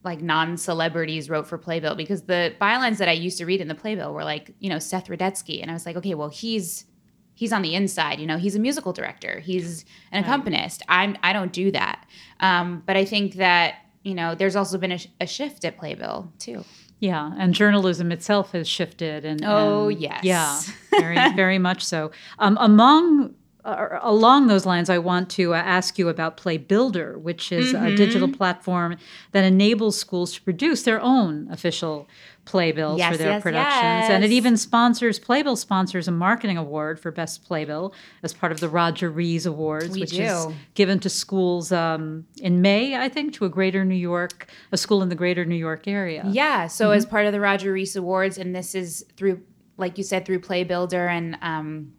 like 0.03 0.23
non-celebrities 0.23 1.29
wrote 1.29 1.47
for 1.47 1.59
Playbill 1.59 1.95
because 1.95 2.23
the 2.23 2.55
bylines 2.59 2.97
that 2.99 3.09
I 3.09 3.13
used 3.13 3.37
to 3.39 3.45
read 3.45 3.61
in 3.61 3.69
the 3.69 3.75
Playbill 3.75 4.15
were 4.15 4.25
like, 4.25 4.55
you 4.59 4.71
know, 4.71 4.79
Seth 4.79 5.09
Rudetsky. 5.09 5.61
And 5.61 5.71
I 5.71 5.75
was 5.75 5.85
like, 5.85 5.97
okay, 5.97 6.15
well, 6.15 6.31
he's 6.31 6.87
he's 7.35 7.53
on 7.53 7.63
the 7.63 7.75
inside, 7.75 8.21
you 8.21 8.27
know, 8.27 8.39
he's 8.39 8.55
a 8.55 8.59
musical 8.59 8.93
director, 8.93 9.41
he's 9.41 9.85
an 10.13 10.23
accompanist. 10.23 10.83
I'm 10.89 11.17
I 11.23 11.33
don't 11.33 11.53
do 11.53 11.71
that. 11.73 12.07
Um, 12.41 12.83
but 12.87 12.97
I 12.97 13.05
think 13.05 13.35
that, 13.35 13.75
you 14.03 14.15
know, 14.15 14.35
there's 14.35 14.57
also 14.57 14.79
been 14.79 14.93
a, 14.93 14.99
a 15.21 15.27
shift 15.27 15.65
at 15.65 15.77
Playbill 15.77 16.33
too. 16.39 16.65
Yeah, 17.01 17.33
and 17.39 17.55
journalism 17.55 18.13
itself 18.13 18.53
has 18.53 18.69
shifted, 18.69 19.25
and 19.25 19.43
Oh, 19.45 19.89
and- 19.89 19.99
yes. 20.01 20.23
yeah, 20.23 20.61
very 21.01 21.35
very 21.35 21.59
much 21.59 21.83
so. 21.85 22.11
Um, 22.39 22.57
among 22.61 23.35
uh, 23.65 23.99
along 24.03 24.47
those 24.47 24.65
lines, 24.67 24.89
I 24.91 24.99
want 24.99 25.31
to 25.31 25.55
uh, 25.55 25.59
ask 25.59 25.99
you 25.99 26.09
about 26.09 26.37
Playbuilder, 26.37 27.19
which 27.21 27.53
is 27.53 27.75
a 27.75 27.95
digital 27.97 28.29
Mm-hmm. 28.29 28.37
platform 28.37 28.97
that 29.33 29.45
enables 29.45 29.99
schools 29.99 30.35
to 30.35 30.43
produce 30.43 30.83
their 30.83 31.01
own 31.01 31.49
official 31.51 32.09
playbills 32.45 32.99
Yes, 32.99 33.13
for 33.13 33.19
their 33.19 33.33
yes, 33.33 33.43
productions, 33.43 34.11
and 34.11 34.25
it 34.25 34.31
even 34.33 34.57
sponsors 34.57 35.19
Playbill 35.19 35.57
sponsors 35.57 36.09
a 36.09 36.11
marketing 36.11 36.57
award 36.57 36.99
for 36.99 37.11
best 37.11 37.45
playbill 37.45 37.93
as 38.23 38.33
part 38.33 38.51
of 38.51 38.61
the 38.61 38.69
Roger 38.69 39.11
Rees 39.11 39.47
Awards, 39.47 39.91
We 39.91 40.01
which 40.01 40.19
is 40.19 40.47
given 40.75 40.99
to 41.01 41.09
schools 41.09 41.71
um, 41.71 42.27
in 42.41 42.61
May, 42.63 42.97
I 42.97 43.09
think, 43.09 43.35
to 43.35 43.45
a 43.45 43.49
Greater 43.49 43.85
New 43.85 43.95
York, 43.95 44.51
a 44.73 44.77
school 44.77 45.03
in 45.03 45.09
the 45.11 45.15
Greater 45.15 45.45
New 45.45 45.55
York 45.55 45.87
area. 45.87 46.25
Yeah. 46.29 46.67
So 46.67 46.91
as 46.91 47.07
part 47.07 47.27
of 47.27 47.33
the 47.33 47.41
Roger 47.41 47.73
Rees 47.73 47.95
Awards, 47.95 48.37
and 48.39 48.55
this 48.55 48.75
is 48.75 49.05
through, 49.17 49.43
like 49.77 49.97
you 49.99 50.05
said, 50.05 50.25
through 50.27 50.41
Playbuilder, 50.41 51.09
and 51.09 51.37
um, 51.43 51.93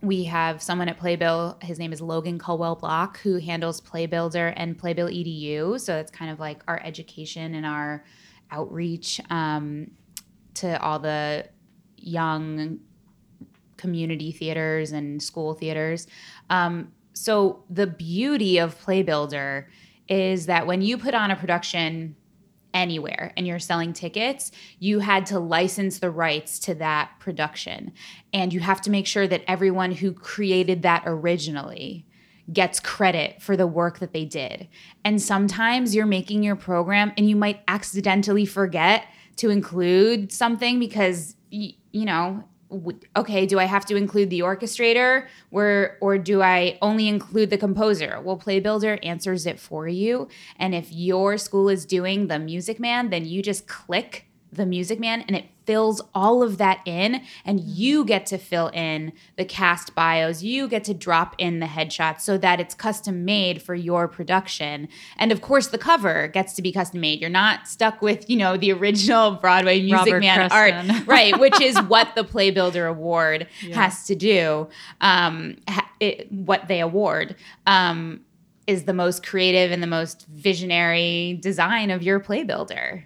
we 0.00 0.24
have 0.24 0.62
someone 0.62 0.88
at 0.88 0.98
Playbill. 0.98 1.58
His 1.60 1.78
name 1.78 1.92
is 1.92 2.00
Logan 2.00 2.38
Culwell-Block, 2.38 3.18
who 3.20 3.38
handles 3.38 3.80
Playbuilder 3.80 4.52
and 4.56 4.78
Playbill 4.78 5.08
EDU. 5.08 5.80
So 5.80 5.96
it's 5.96 6.10
kind 6.10 6.30
of 6.30 6.38
like 6.38 6.62
our 6.68 6.80
education 6.84 7.54
and 7.54 7.66
our 7.66 8.04
outreach 8.50 9.20
um, 9.30 9.90
to 10.54 10.80
all 10.80 10.98
the 10.98 11.46
young 11.96 12.78
community 13.76 14.30
theaters 14.30 14.92
and 14.92 15.22
school 15.22 15.54
theaters. 15.54 16.06
Um, 16.48 16.92
so 17.12 17.64
the 17.68 17.86
beauty 17.86 18.58
of 18.58 18.80
Playbuilder 18.80 19.66
is 20.08 20.46
that 20.46 20.66
when 20.66 20.80
you 20.80 20.96
put 20.96 21.14
on 21.14 21.30
a 21.30 21.36
production 21.36 22.16
anywhere 22.74 23.32
and 23.36 23.46
you're 23.46 23.58
selling 23.58 23.92
tickets, 23.92 24.50
you 24.78 25.00
had 25.00 25.26
to 25.26 25.38
license 25.38 25.98
the 25.98 26.10
rights 26.10 26.58
to 26.60 26.74
that 26.74 27.12
production. 27.18 27.92
And 28.32 28.52
you 28.52 28.60
have 28.60 28.80
to 28.82 28.90
make 28.90 29.06
sure 29.06 29.26
that 29.26 29.42
everyone 29.46 29.92
who 29.92 30.12
created 30.12 30.82
that 30.82 31.02
originally 31.06 32.06
gets 32.52 32.80
credit 32.80 33.42
for 33.42 33.56
the 33.56 33.66
work 33.66 33.98
that 33.98 34.12
they 34.12 34.24
did. 34.24 34.68
And 35.04 35.20
sometimes 35.20 35.94
you're 35.94 36.06
making 36.06 36.42
your 36.42 36.56
program 36.56 37.12
and 37.16 37.28
you 37.28 37.36
might 37.36 37.60
accidentally 37.68 38.46
forget 38.46 39.06
to 39.36 39.50
include 39.50 40.32
something 40.32 40.78
because 40.78 41.36
you 41.50 41.74
know 41.92 42.44
okay 43.16 43.46
do 43.46 43.58
i 43.58 43.64
have 43.64 43.86
to 43.86 43.96
include 43.96 44.30
the 44.30 44.40
orchestrator? 44.40 45.26
Where 45.50 45.98
or 46.00 46.18
do 46.18 46.42
i 46.42 46.78
only 46.82 47.08
include 47.08 47.50
the 47.50 47.58
composer? 47.58 48.20
Well 48.22 48.38
playbuilder 48.38 48.98
answers 49.02 49.46
it 49.46 49.58
for 49.58 49.88
you. 49.88 50.28
And 50.56 50.74
if 50.74 50.92
your 50.92 51.38
school 51.38 51.68
is 51.68 51.86
doing 51.86 52.28
the 52.28 52.38
music 52.38 52.78
man 52.78 53.10
then 53.10 53.24
you 53.24 53.42
just 53.42 53.66
click 53.66 54.27
the 54.50 54.66
music 54.66 54.98
man 54.98 55.22
and 55.22 55.36
it 55.36 55.46
fills 55.68 56.00
all 56.14 56.42
of 56.42 56.56
that 56.56 56.80
in 56.86 57.20
and 57.44 57.60
you 57.60 58.02
get 58.02 58.24
to 58.24 58.38
fill 58.38 58.68
in 58.68 59.12
the 59.36 59.44
cast 59.44 59.94
bios. 59.94 60.42
You 60.42 60.66
get 60.66 60.82
to 60.84 60.94
drop 60.94 61.34
in 61.36 61.60
the 61.60 61.66
headshots 61.66 62.22
so 62.22 62.38
that 62.38 62.58
it's 62.58 62.74
custom 62.74 63.26
made 63.26 63.60
for 63.60 63.74
your 63.74 64.08
production. 64.08 64.88
And 65.18 65.30
of 65.30 65.42
course 65.42 65.66
the 65.66 65.76
cover 65.76 66.26
gets 66.28 66.54
to 66.54 66.62
be 66.62 66.72
custom 66.72 67.00
made 67.00 67.20
you're 67.20 67.28
not 67.28 67.68
stuck 67.68 68.00
with 68.00 68.30
you 68.30 68.36
know 68.36 68.56
the 68.56 68.72
original 68.72 69.32
broadway 69.42 69.82
music 69.82 70.06
Robert 70.06 70.20
man 70.20 70.48
Preston. 70.48 70.90
art 70.90 71.06
right 71.06 71.38
which 71.38 71.60
is 71.60 71.76
what 71.82 72.14
the 72.14 72.24
playbuilder 72.24 72.88
award 72.88 73.46
has 73.74 74.06
to 74.06 74.14
do. 74.14 74.68
Um, 75.02 75.58
it, 76.00 76.32
what 76.32 76.68
they 76.68 76.80
award 76.80 77.36
um, 77.66 78.20
is 78.66 78.84
the 78.84 78.94
most 78.94 79.26
creative 79.26 79.70
and 79.70 79.82
the 79.82 79.86
most 79.86 80.26
visionary 80.28 81.38
design 81.42 81.90
of 81.90 82.02
your 82.02 82.20
playbuilder 82.20 83.04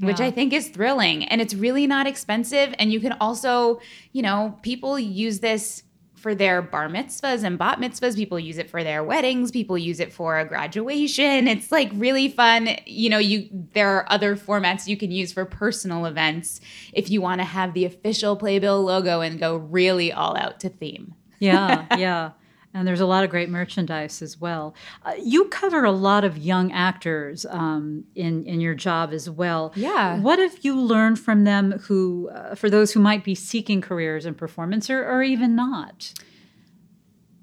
which 0.00 0.20
Yeah. 0.20 0.26
I 0.26 0.30
think 0.30 0.52
is 0.52 0.68
thrilling. 0.68 1.24
And 1.24 1.40
it's 1.40 1.54
really 1.54 1.86
not 1.86 2.06
expensive. 2.06 2.74
And 2.78 2.92
you 2.92 3.00
can 3.00 3.12
also, 3.20 3.80
you 4.12 4.22
know, 4.22 4.58
people 4.62 4.98
use 4.98 5.40
this 5.40 5.82
for 6.16 6.34
their 6.34 6.62
bar 6.62 6.88
mitzvahs 6.88 7.44
and 7.44 7.58
bat 7.58 7.78
mitzvahs. 7.78 8.16
People 8.16 8.38
use 8.38 8.56
it 8.56 8.70
for 8.70 8.82
their 8.82 9.04
weddings. 9.04 9.50
People 9.50 9.76
use 9.76 10.00
it 10.00 10.10
for 10.10 10.38
a 10.38 10.44
graduation. 10.46 11.46
It's 11.46 11.70
like 11.70 11.90
really 11.92 12.28
fun. 12.30 12.70
You 12.86 13.10
know, 13.10 13.18
you 13.18 13.48
there 13.74 13.90
are 13.90 14.10
other 14.10 14.34
formats 14.34 14.86
you 14.86 14.96
can 14.96 15.10
use 15.10 15.34
for 15.34 15.44
personal 15.44 16.06
events 16.06 16.62
if 16.94 17.10
you 17.10 17.20
want 17.20 17.40
to 17.40 17.44
have 17.44 17.74
the 17.74 17.84
official 17.84 18.36
Playbill 18.36 18.82
logo 18.82 19.20
and 19.20 19.38
go 19.38 19.56
really 19.56 20.12
all 20.12 20.34
out 20.36 20.60
to 20.60 20.70
theme. 20.70 21.14
yeah, 21.40 21.84
yeah. 21.98 22.30
And 22.74 22.88
there's 22.88 23.00
a 23.00 23.06
lot 23.06 23.22
of 23.22 23.30
great 23.30 23.48
merchandise 23.48 24.20
as 24.20 24.40
well. 24.40 24.74
Uh, 25.04 25.12
you 25.22 25.44
cover 25.44 25.84
a 25.84 25.92
lot 25.92 26.24
of 26.24 26.36
young 26.36 26.72
actors 26.72 27.46
um, 27.48 28.04
in 28.16 28.44
in 28.46 28.60
your 28.60 28.74
job 28.74 29.12
as 29.12 29.30
well. 29.30 29.72
Yeah. 29.76 30.18
What 30.18 30.40
have 30.40 30.58
you 30.62 30.78
learned 30.78 31.20
from 31.20 31.44
them? 31.44 31.78
Who, 31.86 32.30
uh, 32.30 32.56
for 32.56 32.68
those 32.68 32.92
who 32.92 32.98
might 33.00 33.22
be 33.22 33.36
seeking 33.36 33.80
careers 33.80 34.26
in 34.26 34.34
performance 34.34 34.90
or, 34.90 35.08
or 35.08 35.22
even 35.22 35.54
not? 35.54 36.12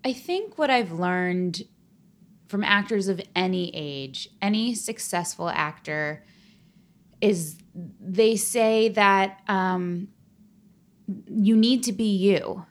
I 0.03 0.11
think 0.11 0.57
what 0.57 0.69
I've 0.69 0.91
learned 0.91 1.63
from 2.49 2.63
actors 2.65 3.07
of 3.07 3.21
any 3.33 3.71
age, 3.73 4.27
any 4.41 4.75
successful 4.75 5.47
actor, 5.47 6.25
is 7.21 7.57
they 7.73 8.35
say 8.35 8.89
that 8.89 9.39
um, 9.47 10.09
you 11.29 11.55
need 11.55 11.83
to 11.83 11.93
be 11.93 12.13
you. 12.13 12.65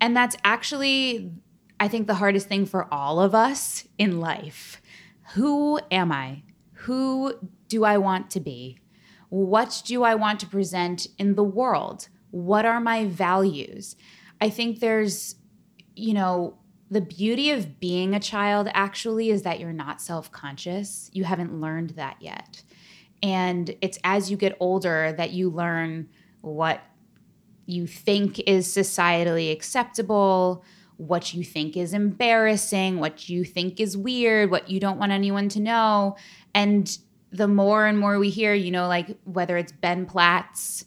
And 0.00 0.16
that's 0.16 0.36
actually, 0.44 1.32
I 1.80 1.88
think, 1.88 2.06
the 2.06 2.14
hardest 2.14 2.48
thing 2.48 2.66
for 2.66 2.92
all 2.92 3.20
of 3.20 3.34
us 3.34 3.86
in 3.98 4.20
life. 4.20 4.82
Who 5.34 5.78
am 5.90 6.10
I? 6.10 6.42
Who 6.72 7.34
do 7.68 7.84
I 7.84 7.98
want 7.98 8.30
to 8.32 8.40
be? 8.40 8.78
What 9.28 9.82
do 9.84 10.02
I 10.02 10.14
want 10.14 10.40
to 10.40 10.46
present 10.46 11.06
in 11.18 11.34
the 11.34 11.44
world? 11.44 12.08
What 12.30 12.64
are 12.64 12.80
my 12.80 13.06
values? 13.06 13.96
I 14.40 14.50
think 14.50 14.80
there's, 14.80 15.36
you 15.94 16.14
know, 16.14 16.58
the 16.90 17.00
beauty 17.00 17.50
of 17.50 17.78
being 17.80 18.14
a 18.14 18.20
child 18.20 18.68
actually 18.72 19.30
is 19.30 19.42
that 19.42 19.60
you're 19.60 19.72
not 19.72 20.00
self 20.00 20.32
conscious. 20.32 21.10
You 21.12 21.24
haven't 21.24 21.60
learned 21.60 21.90
that 21.90 22.16
yet. 22.20 22.62
And 23.22 23.74
it's 23.80 23.98
as 24.04 24.30
you 24.30 24.36
get 24.36 24.56
older 24.60 25.12
that 25.12 25.32
you 25.32 25.50
learn 25.50 26.08
what 26.40 26.80
you 27.66 27.86
think 27.86 28.38
is 28.40 28.66
societally 28.66 29.52
acceptable, 29.52 30.64
what 30.98 31.32
you 31.32 31.42
think 31.42 31.76
is 31.76 31.94
embarrassing, 31.94 32.98
what 32.98 33.28
you 33.28 33.44
think 33.44 33.80
is 33.80 33.96
weird, 33.96 34.50
what 34.50 34.68
you 34.68 34.78
don't 34.78 34.98
want 34.98 35.12
anyone 35.12 35.48
to 35.48 35.60
know. 35.60 36.16
And 36.54 36.98
the 37.30 37.48
more 37.48 37.86
and 37.86 37.98
more 37.98 38.18
we 38.18 38.30
hear, 38.30 38.52
you 38.52 38.70
know, 38.70 38.88
like 38.88 39.16
whether 39.24 39.56
it's 39.56 39.72
Ben 39.72 40.06
Platt's 40.06 40.84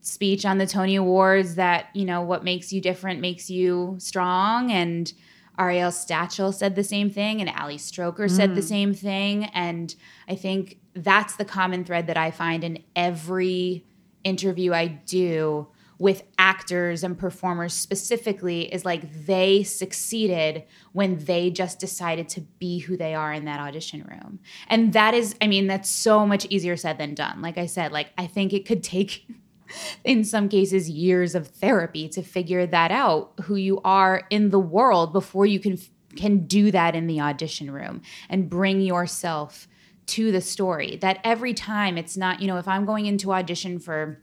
speech 0.00 0.44
on 0.44 0.58
the 0.58 0.66
Tony 0.66 0.96
Awards 0.96 1.56
that, 1.56 1.86
you 1.94 2.04
know, 2.04 2.22
what 2.22 2.44
makes 2.44 2.72
you 2.72 2.80
different 2.80 3.20
makes 3.20 3.50
you 3.50 3.96
strong. 3.98 4.72
And 4.72 5.12
Ariel 5.58 5.90
Stachel 5.90 6.52
said 6.52 6.74
the 6.74 6.82
same 6.82 7.10
thing, 7.10 7.42
and 7.42 7.50
Ali 7.50 7.76
Stroker 7.76 8.30
said 8.30 8.54
the 8.54 8.62
mm. 8.62 8.68
same 8.68 8.94
thing. 8.94 9.44
And 9.52 9.94
I 10.26 10.34
think 10.34 10.78
that's 10.94 11.36
the 11.36 11.44
common 11.44 11.84
thread 11.84 12.06
that 12.06 12.16
I 12.16 12.30
find 12.30 12.64
in 12.64 12.82
every 12.96 13.84
interview 14.24 14.72
I 14.72 14.86
do 14.86 15.68
with 16.02 16.24
actors 16.36 17.04
and 17.04 17.16
performers 17.16 17.72
specifically 17.72 18.62
is 18.74 18.84
like 18.84 19.24
they 19.24 19.62
succeeded 19.62 20.64
when 20.90 21.16
they 21.26 21.48
just 21.48 21.78
decided 21.78 22.28
to 22.28 22.40
be 22.58 22.80
who 22.80 22.96
they 22.96 23.14
are 23.14 23.32
in 23.32 23.44
that 23.44 23.60
audition 23.60 24.02
room. 24.10 24.40
And 24.66 24.92
that 24.94 25.14
is, 25.14 25.36
I 25.40 25.46
mean, 25.46 25.68
that's 25.68 25.88
so 25.88 26.26
much 26.26 26.44
easier 26.46 26.76
said 26.76 26.98
than 26.98 27.14
done. 27.14 27.40
Like 27.40 27.56
I 27.56 27.66
said, 27.66 27.92
like 27.92 28.08
I 28.18 28.26
think 28.26 28.52
it 28.52 28.66
could 28.66 28.82
take 28.82 29.28
in 30.04 30.24
some 30.24 30.48
cases 30.48 30.90
years 30.90 31.36
of 31.36 31.46
therapy 31.46 32.08
to 32.08 32.20
figure 32.20 32.66
that 32.66 32.90
out 32.90 33.34
who 33.44 33.54
you 33.54 33.80
are 33.84 34.24
in 34.28 34.50
the 34.50 34.58
world 34.58 35.12
before 35.12 35.46
you 35.46 35.60
can 35.60 35.78
can 36.16 36.46
do 36.46 36.72
that 36.72 36.96
in 36.96 37.06
the 37.06 37.20
audition 37.20 37.70
room 37.70 38.02
and 38.28 38.50
bring 38.50 38.80
yourself 38.80 39.68
to 40.04 40.32
the 40.32 40.40
story 40.42 40.96
that 41.00 41.18
every 41.24 41.54
time 41.54 41.96
it's 41.96 42.18
not 42.18 42.42
you 42.42 42.46
know 42.46 42.58
if 42.58 42.68
i'm 42.68 42.84
going 42.84 43.06
into 43.06 43.32
audition 43.32 43.78
for 43.78 44.20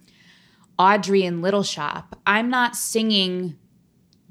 audrey 0.79 1.23
in 1.23 1.41
little 1.41 1.63
shop 1.63 2.19
i'm 2.25 2.49
not 2.49 2.75
singing 2.75 3.55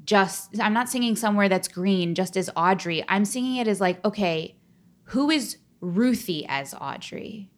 just 0.03 0.59
i'm 0.59 0.73
not 0.73 0.89
singing 0.89 1.15
somewhere 1.15 1.47
that's 1.47 1.67
green 1.67 2.15
just 2.15 2.35
as 2.35 2.49
audrey 2.55 3.05
i'm 3.07 3.23
singing 3.23 3.57
it 3.57 3.67
as 3.67 3.79
like 3.79 4.03
okay 4.03 4.55
who 5.05 5.29
is 5.29 5.57
ruthie 5.79 6.45
as 6.47 6.73
audrey 6.81 7.49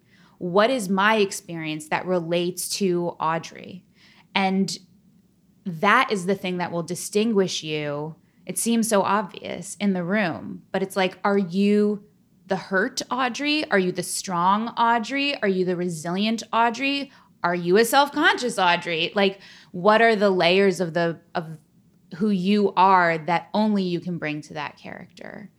what 0.42 0.72
is 0.72 0.90
my 0.90 1.18
experience 1.18 1.90
that 1.90 2.08
relates 2.08 2.68
to 2.68 3.10
Audrey? 3.20 3.86
And 4.34 4.76
that 5.68 6.12
is 6.12 6.26
the 6.26 6.34
thing 6.34 6.58
that 6.58 6.72
will 6.72 6.82
distinguish 6.82 7.62
you. 7.62 8.16
It 8.48 8.58
seems 8.58 8.90
so 8.90 9.04
obvious 9.04 9.78
in 9.80 9.94
the 9.94 10.04
room, 10.04 10.64
but 10.72 10.82
it's 10.82 10.96
like, 10.96 11.20
are 11.24 11.38
you 11.38 12.04
the 12.48 12.56
hurt 12.56 13.04
Audrey? 13.12 13.70
Are 13.70 13.78
you 13.78 13.92
the 13.92 14.02
strong 14.02 14.70
Audrey? 14.70 15.40
Are 15.44 15.48
you 15.48 15.64
the 15.64 15.76
resilient 15.76 16.42
Audrey? 16.52 17.12
Are 17.44 17.56
you 17.56 17.78
a 17.78 17.86
self-conscious 17.86 18.60
Audrey? 18.60 19.12
Like 19.16 19.40
what 19.72 20.02
are 20.02 20.16
the 20.16 20.30
layers 20.30 20.80
of 20.80 20.94
the 20.94 21.20
of 21.36 21.48
who 22.18 22.30
you 22.30 22.74
are 22.76 23.18
that 23.18 23.50
only 23.54 23.84
you 23.84 24.00
can 24.00 24.18
bring 24.18 24.42
to 24.42 24.54
that 24.56 24.78
character? 24.78 25.50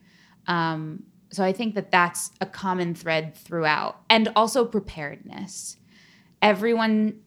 Um, 0.46 1.04
so 1.30 1.42
I 1.42 1.52
think 1.52 1.74
that 1.74 1.90
that's 1.90 2.30
a 2.40 2.46
common 2.46 2.94
thread 2.94 3.34
throughout, 3.34 4.02
and 4.10 4.28
also 4.36 4.66
preparedness. 4.66 5.78
Everyone 6.42 7.20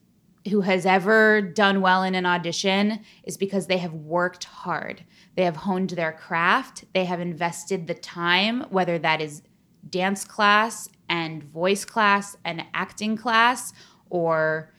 who 0.48 0.60
has 0.60 0.86
ever 0.86 1.40
done 1.42 1.80
well 1.80 2.04
in 2.04 2.14
an 2.14 2.24
audition 2.24 3.00
is 3.24 3.36
because 3.36 3.66
they 3.66 3.78
have 3.78 3.92
worked 3.92 4.44
hard. 4.44 5.04
They 5.34 5.44
have 5.44 5.56
honed 5.56 5.90
their 5.90 6.12
craft. 6.12 6.84
They 6.94 7.04
have 7.04 7.18
invested 7.18 7.88
the 7.88 7.94
time, 7.94 8.60
whether 8.70 8.96
that 8.98 9.20
is 9.20 9.42
dance 9.90 10.24
class 10.24 10.88
and 11.08 11.42
voice 11.42 11.84
class 11.84 12.36
and 12.44 12.64
acting 12.74 13.16
class, 13.16 13.72
or 14.10 14.72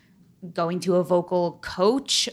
going 0.53 0.79
to 0.81 0.95
a 0.95 1.03
vocal 1.03 1.59
coach, 1.61 2.29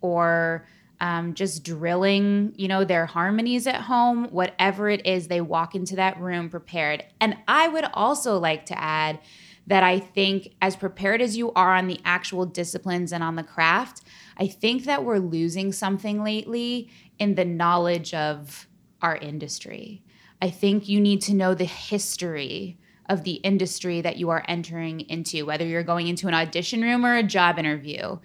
or 0.00 0.66
um, 1.00 1.34
just 1.34 1.62
drilling, 1.62 2.52
you 2.56 2.68
know, 2.68 2.84
their 2.84 3.06
harmonies 3.06 3.66
at 3.66 3.82
home, 3.82 4.24
whatever 4.30 4.88
it 4.88 5.06
is, 5.06 5.28
they 5.28 5.40
walk 5.40 5.74
into 5.74 5.96
that 5.96 6.18
room 6.18 6.48
prepared. 6.48 7.04
And 7.20 7.36
I 7.46 7.68
would 7.68 7.84
also 7.92 8.38
like 8.38 8.66
to 8.66 8.80
add 8.80 9.20
that 9.66 9.82
I 9.82 9.98
think, 9.98 10.54
as 10.62 10.76
prepared 10.76 11.20
as 11.20 11.36
you 11.36 11.52
are 11.52 11.74
on 11.74 11.88
the 11.88 12.00
actual 12.04 12.46
disciplines 12.46 13.12
and 13.12 13.22
on 13.22 13.34
the 13.34 13.42
craft, 13.42 14.02
I 14.36 14.46
think 14.46 14.84
that 14.84 15.04
we're 15.04 15.18
losing 15.18 15.72
something 15.72 16.22
lately 16.22 16.88
in 17.18 17.34
the 17.34 17.44
knowledge 17.44 18.14
of 18.14 18.68
our 19.02 19.16
industry. 19.16 20.02
I 20.40 20.50
think 20.50 20.88
you 20.88 21.00
need 21.00 21.20
to 21.22 21.34
know 21.34 21.54
the 21.54 21.64
history 21.64 22.78
of 23.08 23.24
the 23.24 23.34
industry 23.34 24.00
that 24.00 24.16
you 24.16 24.30
are 24.30 24.44
entering 24.48 25.00
into, 25.00 25.46
whether 25.46 25.64
you're 25.64 25.82
going 25.82 26.08
into 26.08 26.28
an 26.28 26.34
audition 26.34 26.82
room 26.82 27.04
or 27.04 27.16
a 27.16 27.22
job 27.22 27.58
interview 27.58 28.18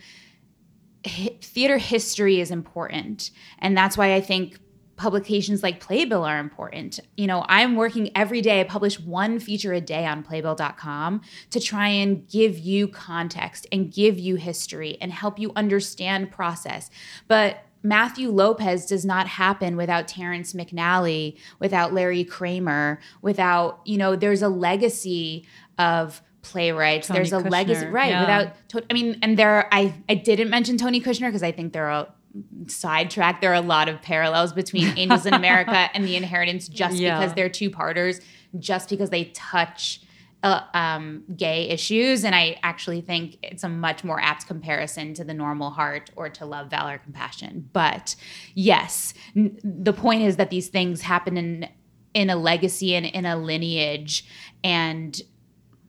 theater 1.03 1.77
history 1.77 2.39
is 2.39 2.51
important. 2.51 3.31
And 3.59 3.75
that's 3.75 3.97
why 3.97 4.13
I 4.13 4.21
think 4.21 4.59
publications 4.95 5.63
like 5.63 5.79
Playbill 5.79 6.23
are 6.23 6.37
important. 6.37 6.99
You 7.17 7.25
know, 7.25 7.43
I'm 7.47 7.75
working 7.75 8.11
every 8.15 8.41
day. 8.41 8.61
I 8.61 8.65
publish 8.65 8.99
one 8.99 9.39
feature 9.39 9.73
a 9.73 9.81
day 9.81 10.05
on 10.05 10.23
playbill.com 10.23 11.21
to 11.49 11.59
try 11.59 11.87
and 11.87 12.27
give 12.27 12.59
you 12.59 12.87
context 12.87 13.65
and 13.71 13.91
give 13.91 14.19
you 14.19 14.35
history 14.35 14.97
and 15.01 15.11
help 15.11 15.39
you 15.39 15.51
understand 15.55 16.31
process. 16.31 16.91
But 17.27 17.65
Matthew 17.83 18.29
Lopez 18.29 18.85
does 18.85 19.05
not 19.05 19.27
happen 19.27 19.75
without 19.75 20.07
Terrence 20.07 20.53
McNally, 20.53 21.37
without 21.59 21.93
Larry 21.93 22.23
Kramer, 22.23 22.99
without, 23.21 23.79
you 23.85 23.97
know, 23.97 24.15
there's 24.15 24.41
a 24.41 24.49
legacy 24.49 25.45
of 25.77 26.21
playwrights. 26.43 27.07
Tony 27.07 27.19
There's 27.19 27.33
a 27.33 27.37
Kushner, 27.37 27.49
legacy, 27.51 27.85
right? 27.87 28.09
yeah. 28.09 28.21
Without, 28.21 28.85
I 28.89 28.93
mean, 28.93 29.17
and 29.21 29.37
there, 29.37 29.67
I 29.73 29.93
I 30.09 30.15
didn't 30.15 30.49
mention 30.49 30.77
Tony 30.77 30.99
Kushner 31.01 31.27
because 31.29 31.43
I 31.43 31.51
think 31.51 31.73
there 31.73 31.89
are 31.89 32.07
a 32.07 32.69
sidetrack. 32.69 33.41
There 33.41 33.51
are 33.51 33.55
a 33.55 33.61
lot 33.61 33.89
of 33.89 34.01
parallels 34.01 34.53
between 34.53 34.97
Angels 34.97 35.25
in 35.25 35.33
America 35.43 35.89
and 35.93 36.03
The 36.05 36.15
Inheritance, 36.15 36.67
just 36.67 36.97
Yeah. 36.97 37.19
because 37.19 37.33
they're 37.35 37.49
two 37.49 37.69
parters, 37.69 38.21
just 38.59 38.89
because 38.89 39.09
they 39.09 39.25
touch. 39.33 40.01
Uh, 40.43 40.63
um, 40.73 41.23
gay 41.37 41.69
issues, 41.69 42.23
and 42.23 42.33
I 42.33 42.57
actually 42.63 43.01
think 43.01 43.37
it's 43.43 43.63
a 43.63 43.69
much 43.69 44.03
more 44.03 44.19
apt 44.19 44.47
comparison 44.47 45.13
to 45.13 45.23
the 45.23 45.35
normal 45.35 45.69
heart 45.69 46.09
or 46.15 46.29
to 46.29 46.47
love, 46.47 46.71
valor, 46.71 46.97
compassion. 46.97 47.69
But 47.73 48.15
yes, 48.55 49.13
n- 49.35 49.59
the 49.63 49.93
point 49.93 50.23
is 50.23 50.37
that 50.37 50.49
these 50.49 50.69
things 50.69 51.01
happen 51.01 51.37
in 51.37 51.69
in 52.15 52.31
a 52.31 52.35
legacy 52.35 52.95
and 52.95 53.05
in 53.05 53.25
a 53.25 53.37
lineage, 53.37 54.25
and 54.63 55.21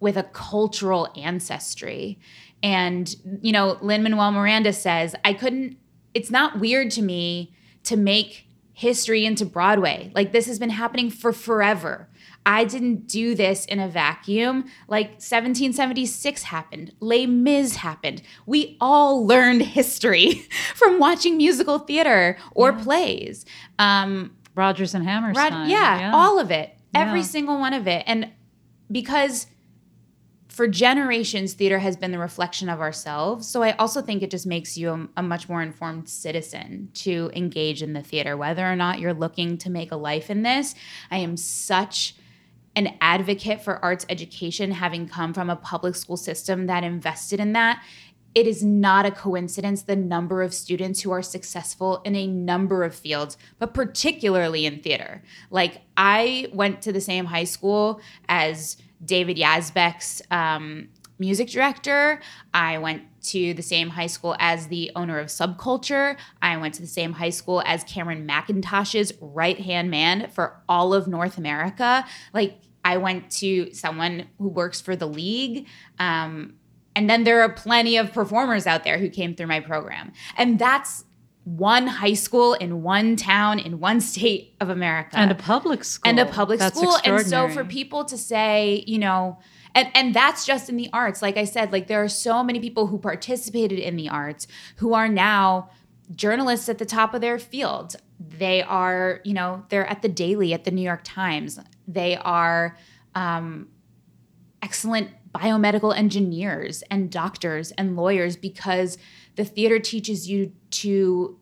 with 0.00 0.16
a 0.18 0.25
cultural 0.25 1.09
ancestry. 1.16 2.18
And, 2.62 3.14
you 3.40 3.52
know, 3.52 3.78
Lin 3.80 4.02
Manuel 4.02 4.32
Miranda 4.32 4.73
says, 4.73 5.14
I 5.25 5.32
couldn't, 5.32 5.78
it's 6.12 6.30
not 6.30 6.61
weird 6.61 6.90
to 6.92 7.02
me 7.02 7.54
to 7.85 7.97
make 7.97 8.47
history 8.73 9.25
into 9.25 9.44
Broadway. 9.44 10.11
Like 10.14 10.32
this 10.32 10.47
has 10.47 10.59
been 10.59 10.71
happening 10.71 11.09
for 11.09 11.32
forever. 11.32 12.09
I 12.44 12.64
didn't 12.64 13.06
do 13.06 13.34
this 13.34 13.64
in 13.66 13.78
a 13.78 13.88
vacuum. 13.88 14.64
Like 14.88 15.11
1776 15.12 16.42
happened, 16.42 16.92
Les 17.00 17.26
Mis 17.26 17.76
happened. 17.76 18.22
We 18.46 18.76
all 18.80 19.25
learned 19.26 19.62
history 19.62 20.32
from 20.75 20.99
watching 20.99 21.37
musical 21.37 21.78
theater 21.78 22.37
or 22.54 22.72
plays. 22.72 23.44
Um, 23.78 24.37
Rodgers 24.54 24.94
and 24.94 25.04
Rod- 25.06 25.12
Hammerstein. 25.12 25.70
yeah, 25.70 26.11
all 26.14 26.38
of 26.40 26.50
it, 26.50 26.76
every 26.94 27.20
Yeah. 27.20 27.26
single 27.26 27.59
one 27.59 27.72
of 27.74 27.87
it, 27.87 28.02
and 28.07 28.31
because 28.90 29.46
for 30.48 30.68
generations, 30.68 31.55
theater 31.55 31.78
has 31.78 31.96
been 31.96 32.11
the 32.11 32.18
reflection 32.18 32.68
of 32.68 32.81
ourselves. 32.81 33.48
So 33.48 33.62
I 33.62 33.72
also 33.76 34.02
think 34.02 34.22
it 34.22 34.31
just 34.31 34.46
makes 34.46 34.76
you 34.76 34.90
a, 34.90 35.09
a 35.20 35.22
much 35.22 35.48
more 35.48 35.62
informed 35.62 36.11
citizen 36.11 36.90
to 36.94 37.31
engage 37.35 37.83
in 37.83 37.94
the 37.94 38.02
theater, 38.02 38.37
whether 38.37 38.70
or 38.70 38.76
not 38.76 38.98
you're 39.00 39.14
looking 39.14 39.57
to 39.59 39.70
make 39.70 39.92
a 39.92 39.96
life 39.96 40.28
in 40.28 40.42
this. 40.42 40.74
I 41.11 41.18
am 41.18 41.38
such 41.38 42.14
an 42.74 42.96
advocate 43.00 43.61
for 43.62 43.82
arts 43.85 44.06
education, 44.08 44.70
having 44.70 45.08
come 45.08 45.35
from 45.35 45.50
a 45.50 45.56
public 45.56 45.94
school 45.94 46.16
system 46.16 46.66
that 46.66 46.85
invested 46.85 47.40
in 47.40 47.52
that. 47.52 47.82
It 48.35 48.46
is 48.46 48.64
not 48.64 49.04
a 49.04 49.11
coincidence 49.11 49.82
the 49.82 49.96
number 49.96 50.42
of 50.42 50.54
students 50.54 51.02
who 51.02 51.11
are 51.11 51.20
successful 51.20 52.00
in 52.04 52.16
a 52.16 52.26
number 52.26 52.82
of 52.82 52.94
fields, 52.94 53.37
but 53.58 53.74
particularly 53.74 54.64
in 54.64 54.80
theater. 54.80 55.22
Like, 55.50 55.82
I 55.98 56.48
went 56.52 56.80
to 56.82 56.92
the 56.92 57.00
same 57.00 57.26
high 57.26 57.44
school 57.44 58.00
as 58.30 58.78
David 59.04 59.37
Yazbek's 59.37 60.22
um, 60.30 60.88
music 61.22 61.48
director. 61.48 62.20
I 62.52 62.78
went 62.78 63.02
to 63.30 63.54
the 63.54 63.62
same 63.62 63.90
high 63.90 64.08
school 64.08 64.35
as 64.40 64.66
the 64.66 64.90
owner 64.96 65.20
of 65.20 65.28
Subculture. 65.28 66.16
I 66.42 66.56
went 66.56 66.74
to 66.74 66.80
the 66.80 66.88
same 66.88 67.12
high 67.12 67.30
school 67.30 67.62
as 67.64 67.85
Cameron 67.85 68.26
Mackintosh's 68.26 69.12
right 69.20 69.61
hand 69.61 69.88
man 69.88 70.28
for 70.30 70.61
all 70.68 70.92
of 70.92 71.06
North 71.06 71.38
America. 71.38 72.04
Like, 72.35 72.58
I 72.85 72.96
went 72.96 73.30
to 73.42 73.72
someone 73.72 74.26
who 74.38 74.48
works 74.48 74.80
for 74.80 74.96
the 74.96 75.06
league. 75.06 75.68
Um, 76.00 76.54
and 76.96 77.08
then 77.08 77.22
there 77.22 77.40
are 77.42 77.52
plenty 77.52 77.96
of 77.96 78.12
performers 78.12 78.66
out 78.66 78.82
there 78.82 78.98
who 78.98 79.08
came 79.08 79.37
through 79.37 79.46
my 79.46 79.61
program. 79.61 80.12
And 80.37 80.58
that's 80.58 81.04
one 81.44 81.87
high 81.87 82.14
school 82.14 82.54
in 82.54 82.82
one 82.82 83.14
town 83.16 83.61
in 83.61 83.78
one 83.78 84.00
state 84.12 84.54
of 84.61 84.68
America 84.68 85.16
And 85.16 85.30
a 85.30 85.37
public 85.37 85.85
school. 85.85 86.11
and 86.11 86.18
a 86.18 86.26
public 86.26 86.58
That's 86.58 86.76
school. 86.76 86.96
And 87.04 87.24
so 87.24 87.48
for 87.48 87.64
people 87.64 88.04
to 88.06 88.18
say, 88.18 88.85
you 88.88 88.98
know, 88.98 89.38
and, 89.74 89.88
and 89.94 90.14
that's 90.14 90.44
just 90.44 90.68
in 90.68 90.76
the 90.76 90.90
arts. 90.92 91.22
Like 91.22 91.37
I 91.37 91.44
said, 91.44 91.72
like 91.72 91.87
there 91.87 92.02
are 92.02 92.08
so 92.08 92.42
many 92.42 92.61
people 92.61 92.88
who 92.88 92.98
participated 92.98 93.78
in 93.78 93.96
the 93.96 94.08
arts 94.08 94.46
who 94.76 94.94
are 94.94 95.08
now 95.08 95.70
journalists 96.14 96.68
at 96.68 96.78
the 96.78 96.85
top 96.85 97.14
of 97.14 97.20
their 97.20 97.38
field. 97.38 97.96
They 98.20 98.62
are, 98.62 99.20
you 99.24 99.35
know, 99.35 99.64
they're 99.68 99.87
at 99.87 100.02
the 100.02 100.08
Daily, 100.08 100.52
at 100.52 100.64
the 100.64 100.70
New 100.70 100.82
York 100.82 101.00
Times. 101.04 101.58
They 101.88 102.16
are 102.16 102.76
um, 103.14 103.68
excellent 104.62 105.11
biomedical 105.35 105.96
engineers 105.96 106.82
and 106.90 107.11
doctors 107.11 107.72
and 107.72 107.96
lawyers 107.96 108.37
because 108.37 108.98
the 109.37 109.44
theater 109.44 109.78
teaches 109.78 110.28
you 110.28 110.52
to 110.70 111.38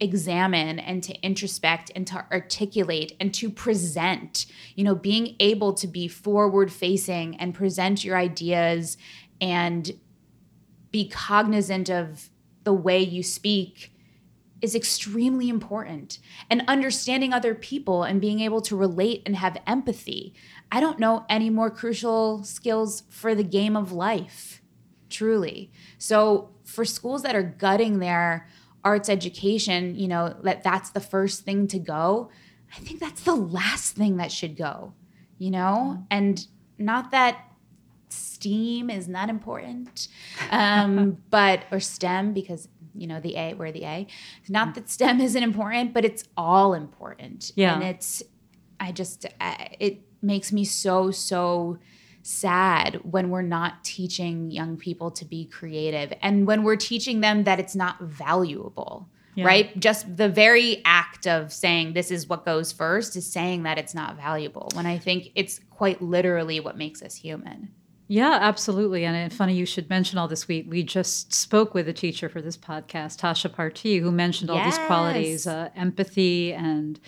examine 0.00 0.78
and 0.78 1.02
to 1.02 1.14
introspect 1.20 1.90
and 1.96 2.06
to 2.06 2.24
articulate 2.30 3.16
and 3.18 3.34
to 3.34 3.50
present 3.50 4.46
you 4.76 4.84
know 4.84 4.94
being 4.94 5.34
able 5.40 5.72
to 5.72 5.86
be 5.86 6.06
forward 6.06 6.72
facing 6.72 7.34
and 7.36 7.54
present 7.54 8.04
your 8.04 8.16
ideas 8.16 8.96
and 9.40 9.92
be 10.90 11.08
cognizant 11.08 11.90
of 11.90 12.30
the 12.64 12.72
way 12.72 13.00
you 13.00 13.22
speak 13.22 13.92
is 14.60 14.74
extremely 14.74 15.48
important. 15.48 16.18
And 16.50 16.64
understanding 16.66 17.32
other 17.32 17.54
people 17.54 18.02
and 18.02 18.20
being 18.20 18.40
able 18.40 18.60
to 18.62 18.74
relate 18.76 19.22
and 19.24 19.36
have 19.36 19.56
empathy 19.66 20.34
i 20.70 20.80
don't 20.80 20.98
know 20.98 21.24
any 21.28 21.48
more 21.48 21.70
crucial 21.70 22.44
skills 22.44 23.04
for 23.08 23.34
the 23.34 23.44
game 23.44 23.76
of 23.76 23.90
life 23.90 24.60
truly. 25.08 25.70
So 25.98 26.50
for 26.64 26.84
schools 26.84 27.22
that 27.22 27.34
are 27.34 27.42
gutting 27.42 27.98
their 27.98 28.48
arts 28.88 29.08
education 29.08 29.94
you 30.02 30.08
know 30.08 30.34
that 30.42 30.62
that's 30.62 30.90
the 30.90 31.00
first 31.00 31.44
thing 31.44 31.66
to 31.68 31.78
go. 31.78 32.30
I 32.76 32.80
think 32.80 33.00
that's 33.00 33.22
the 33.22 33.34
last 33.34 33.96
thing 33.96 34.18
that 34.18 34.30
should 34.30 34.56
go 34.56 34.94
you 35.38 35.50
know? 35.50 36.04
And 36.10 36.44
not 36.76 37.12
that 37.12 37.44
steam 38.10 38.90
is 38.90 39.08
not 39.08 39.28
important 39.28 40.08
um, 40.50 41.18
but 41.30 41.64
or 41.70 41.80
stem 41.80 42.32
because 42.32 42.68
you 42.94 43.06
know 43.06 43.20
the 43.20 43.36
a 43.36 43.54
we're 43.54 43.72
the 43.72 43.84
a. 43.84 44.06
Not 44.48 44.74
that 44.74 44.90
stem 44.90 45.20
isn't 45.20 45.42
important 45.42 45.94
but 45.94 46.04
it's 46.04 46.24
all 46.36 46.74
important. 46.74 47.52
Yeah. 47.54 47.74
and 47.74 47.84
it's 47.84 48.22
i 48.80 48.92
just 48.92 49.26
uh, 49.40 49.54
it 49.80 50.00
makes 50.22 50.52
me 50.52 50.64
so 50.64 51.10
so 51.10 51.78
sad 52.22 53.00
when 53.02 53.30
we're 53.30 53.42
not 53.42 53.84
teaching 53.84 54.50
young 54.50 54.76
people 54.76 55.10
to 55.12 55.24
be 55.24 55.44
creative 55.46 56.12
and 56.22 56.46
when 56.46 56.62
we're 56.62 56.76
teaching 56.76 57.20
them 57.20 57.44
that 57.44 57.58
it's 57.60 57.76
not 57.76 58.00
valuable. 58.00 59.08
Yeah. 59.34 59.46
Right? 59.46 59.78
Just 59.78 60.16
the 60.16 60.28
very 60.28 60.82
act 60.84 61.26
of 61.26 61.52
saying 61.52 61.92
this 61.92 62.10
is 62.10 62.28
what 62.28 62.44
goes 62.44 62.72
first 62.72 63.14
is 63.14 63.30
saying 63.30 63.62
that 63.62 63.78
it's 63.78 63.94
not 63.94 64.16
valuable 64.16 64.68
when 64.74 64.84
I 64.84 64.98
think 64.98 65.30
it's 65.36 65.60
quite 65.70 66.02
literally 66.02 66.58
what 66.58 66.76
makes 66.76 67.02
us 67.02 67.14
human. 67.14 67.70
Yeah, 68.08 68.38
absolutely. 68.40 69.04
And 69.04 69.14
it's 69.14 69.36
funny 69.36 69.54
you 69.54 69.66
should 69.66 69.88
mention 69.90 70.18
all 70.18 70.28
this. 70.28 70.48
We 70.48 70.62
we 70.62 70.82
just 70.82 71.32
spoke 71.32 71.74
with 71.74 71.88
a 71.88 71.92
teacher 71.92 72.28
for 72.30 72.40
this 72.40 72.56
podcast, 72.56 73.20
Tasha 73.20 73.54
Partee, 73.54 74.00
who 74.00 74.10
mentioned 74.10 74.50
all 74.50 74.56
yes. 74.56 74.76
these 74.76 74.86
qualities, 74.86 75.46
uh, 75.46 75.68
empathy 75.76 76.54
and 76.54 76.98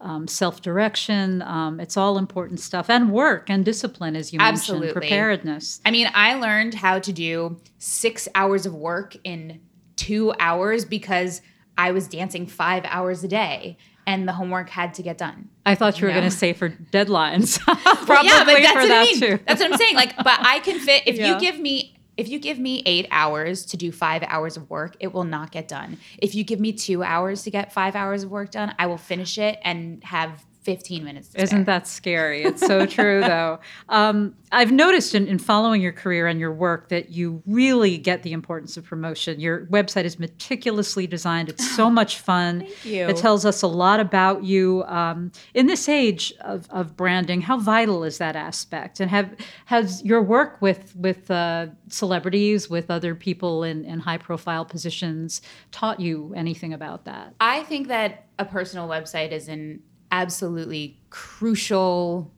um, 0.00 0.28
self 0.28 0.62
direction. 0.62 1.42
Um, 1.42 1.80
it's 1.80 1.96
all 1.96 2.18
important 2.18 2.60
stuff, 2.60 2.88
and 2.90 3.12
work 3.12 3.50
and 3.50 3.64
discipline, 3.64 4.16
as 4.16 4.32
you 4.32 4.38
Absolutely. 4.40 4.88
mentioned, 4.88 5.02
preparedness. 5.02 5.80
I 5.84 5.90
mean, 5.90 6.08
I 6.14 6.34
learned 6.34 6.74
how 6.74 6.98
to 6.98 7.12
do 7.12 7.60
six 7.78 8.28
hours 8.34 8.66
of 8.66 8.74
work 8.74 9.16
in 9.24 9.60
two 9.96 10.32
hours 10.38 10.84
because 10.84 11.42
I 11.76 11.92
was 11.92 12.08
dancing 12.08 12.46
five 12.46 12.84
hours 12.86 13.22
a 13.24 13.28
day 13.28 13.76
and 14.08 14.26
the 14.26 14.32
homework 14.32 14.70
had 14.70 14.94
to 14.94 15.02
get 15.02 15.18
done. 15.18 15.50
I 15.66 15.74
thought 15.74 16.00
you 16.00 16.06
were 16.06 16.12
going 16.12 16.24
to 16.24 16.30
say 16.30 16.54
for 16.54 16.70
deadlines. 16.70 17.60
Probably 18.06 18.28
yeah, 18.30 18.44
but 18.44 18.54
that's 18.62 18.74
what 18.74 18.88
that 18.88 19.02
I 19.02 19.04
mean. 19.04 19.20
Too. 19.20 19.38
That's 19.46 19.60
what 19.60 19.70
I'm 19.70 19.76
saying. 19.76 19.94
Like, 19.94 20.16
but 20.16 20.38
I 20.40 20.60
can 20.60 20.80
fit 20.80 21.02
if 21.06 21.16
yeah. 21.16 21.34
you 21.34 21.40
give 21.40 21.60
me 21.60 21.97
if 22.18 22.28
you 22.28 22.40
give 22.40 22.58
me 22.58 22.82
eight 22.84 23.06
hours 23.12 23.64
to 23.66 23.76
do 23.76 23.92
five 23.92 24.24
hours 24.24 24.56
of 24.56 24.68
work, 24.68 24.96
it 24.98 25.14
will 25.14 25.24
not 25.24 25.52
get 25.52 25.68
done. 25.68 25.98
If 26.18 26.34
you 26.34 26.42
give 26.42 26.58
me 26.58 26.72
two 26.72 27.04
hours 27.04 27.44
to 27.44 27.50
get 27.50 27.72
five 27.72 27.94
hours 27.94 28.24
of 28.24 28.30
work 28.30 28.50
done, 28.50 28.74
I 28.76 28.86
will 28.86 28.98
finish 28.98 29.38
it 29.38 29.58
and 29.62 30.02
have 30.02 30.44
15 30.68 31.02
minutes. 31.02 31.30
Isn't 31.34 31.64
that 31.64 31.86
scary? 31.86 32.42
It's 32.42 32.60
so 32.60 32.84
true, 32.98 33.22
though. 33.22 33.58
Um, 33.88 34.34
I've 34.52 34.70
noticed 34.70 35.14
in, 35.14 35.26
in, 35.26 35.38
following 35.38 35.80
your 35.80 35.92
career 35.92 36.26
and 36.26 36.38
your 36.38 36.52
work 36.52 36.90
that 36.90 37.08
you 37.08 37.42
really 37.46 37.96
get 37.96 38.22
the 38.22 38.32
importance 38.32 38.76
of 38.76 38.84
promotion. 38.84 39.40
Your 39.40 39.64
website 39.66 40.04
is 40.04 40.18
meticulously 40.18 41.06
designed. 41.06 41.48
It's 41.48 41.74
so 41.74 41.88
much 42.00 42.18
fun. 42.18 42.60
Thank 42.60 42.84
you. 42.84 43.08
It 43.08 43.16
tells 43.16 43.46
us 43.46 43.62
a 43.62 43.66
lot 43.66 43.98
about 43.98 44.44
you. 44.44 44.84
Um, 44.88 45.32
in 45.54 45.68
this 45.68 45.88
age 45.88 46.34
of, 46.42 46.68
of 46.68 46.98
branding, 46.98 47.40
how 47.40 47.58
vital 47.58 48.04
is 48.04 48.18
that 48.18 48.36
aspect? 48.36 49.00
And 49.00 49.10
have 49.10 49.34
has 49.64 50.04
your 50.04 50.22
work 50.22 50.60
with 50.60 50.94
with 50.96 51.30
uh, 51.30 51.68
celebrities, 51.88 52.68
with 52.68 52.90
other 52.90 53.14
people 53.14 53.62
in, 53.62 53.86
in 53.86 54.00
high 54.00 54.18
profile 54.18 54.66
positions, 54.66 55.40
taught 55.72 55.98
you 55.98 56.34
anything 56.36 56.74
about 56.74 57.06
that? 57.06 57.34
I 57.40 57.62
think 57.62 57.88
that 57.88 58.26
a 58.38 58.44
personal 58.44 58.86
website 58.86 59.32
is 59.32 59.48
an 59.48 59.82
absolutely 60.10 61.00
crucial 61.10 62.32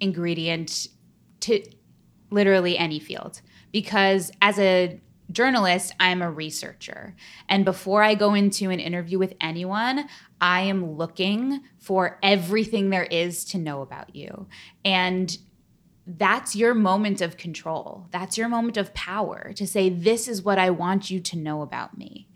ingredient 0.00 0.88
to 1.40 1.62
literally 2.30 2.78
any 2.78 2.98
field 2.98 3.40
because 3.72 4.30
as 4.40 4.58
a 4.58 5.00
journalist, 5.32 5.94
I'm 6.00 6.22
a 6.22 6.30
researcher. 6.30 7.14
And 7.48 7.64
before 7.64 8.02
I 8.02 8.14
go 8.14 8.34
into 8.34 8.70
an 8.70 8.80
interview 8.80 9.18
with 9.18 9.34
anyone, 9.40 10.08
I 10.40 10.62
am 10.62 10.96
looking 10.96 11.60
for 11.78 12.18
everything 12.22 12.90
there 12.90 13.04
is 13.04 13.44
to 13.46 13.58
know 13.58 13.82
about 13.82 14.14
you. 14.14 14.48
And 14.84 15.36
that's 16.06 16.56
your 16.56 16.74
moment 16.74 17.20
of 17.20 17.36
control. 17.36 18.06
That's 18.10 18.36
your 18.36 18.48
moment 18.48 18.76
of 18.76 18.92
power 18.94 19.52
to 19.54 19.66
say, 19.66 19.88
This 19.88 20.26
is 20.26 20.42
what 20.42 20.58
I 20.58 20.70
want 20.70 21.10
you 21.10 21.20
to 21.20 21.38
know 21.38 21.62
about 21.62 21.96
me. 21.96 22.26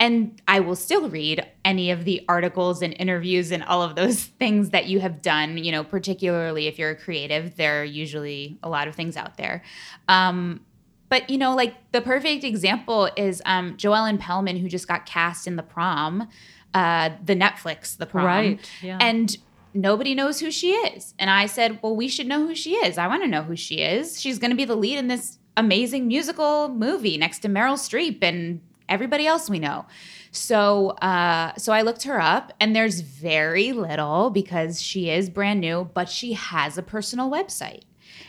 And 0.00 0.40
I 0.48 0.60
will 0.60 0.76
still 0.76 1.08
read 1.08 1.46
any 1.64 1.90
of 1.90 2.04
the 2.04 2.24
articles 2.28 2.82
and 2.82 2.94
interviews 2.98 3.52
and 3.52 3.62
all 3.62 3.82
of 3.82 3.94
those 3.94 4.24
things 4.38 4.70
that 4.70 4.86
you 4.86 5.00
have 5.00 5.22
done, 5.22 5.58
you 5.58 5.72
know, 5.72 5.84
particularly 5.84 6.66
if 6.66 6.78
you're 6.78 6.90
a 6.90 6.96
creative, 6.96 7.56
there 7.56 7.82
are 7.82 7.84
usually 7.84 8.58
a 8.62 8.68
lot 8.68 8.88
of 8.88 8.94
things 8.94 9.16
out 9.16 9.36
there. 9.36 9.62
Um, 10.08 10.60
but, 11.08 11.30
you 11.30 11.38
know, 11.38 11.54
like 11.54 11.74
the 11.92 12.00
perfect 12.00 12.44
example 12.44 13.08
is 13.16 13.40
um, 13.46 13.76
Jo 13.76 13.92
Ellen 13.92 14.18
Pellman, 14.18 14.56
who 14.56 14.68
just 14.68 14.88
got 14.88 15.06
cast 15.06 15.46
in 15.46 15.56
The 15.56 15.62
Prom, 15.62 16.28
uh, 16.72 17.10
the 17.24 17.36
Netflix 17.36 17.96
The 17.96 18.06
Prom. 18.06 18.24
Right. 18.24 18.70
Yeah. 18.82 18.98
And 19.00 19.36
nobody 19.74 20.14
knows 20.14 20.40
who 20.40 20.50
she 20.50 20.72
is. 20.72 21.14
And 21.18 21.28
I 21.28 21.46
said, 21.46 21.80
well, 21.82 21.94
we 21.94 22.08
should 22.08 22.26
know 22.26 22.46
who 22.46 22.54
she 22.54 22.74
is. 22.74 22.96
I 22.96 23.06
want 23.06 23.22
to 23.22 23.28
know 23.28 23.42
who 23.42 23.56
she 23.56 23.76
is. 23.76 24.20
She's 24.20 24.38
going 24.38 24.50
to 24.50 24.56
be 24.56 24.64
the 24.64 24.76
lead 24.76 24.98
in 24.98 25.08
this 25.08 25.38
amazing 25.56 26.06
musical 26.06 26.68
movie 26.68 27.16
next 27.16 27.40
to 27.40 27.48
Meryl 27.48 27.74
Streep 27.74 28.22
and 28.22 28.60
everybody 28.88 29.26
else 29.26 29.48
we 29.48 29.58
know. 29.58 29.86
So 30.30 30.90
uh, 30.90 31.54
so 31.56 31.72
I 31.72 31.82
looked 31.82 32.02
her 32.04 32.20
up, 32.20 32.52
and 32.60 32.74
there's 32.74 33.00
very 33.00 33.72
little 33.72 34.30
because 34.30 34.82
she 34.82 35.10
is 35.10 35.30
brand 35.30 35.60
new, 35.60 35.90
but 35.94 36.08
she 36.08 36.32
has 36.32 36.76
a 36.76 36.82
personal 36.82 37.30
website. 37.30 37.82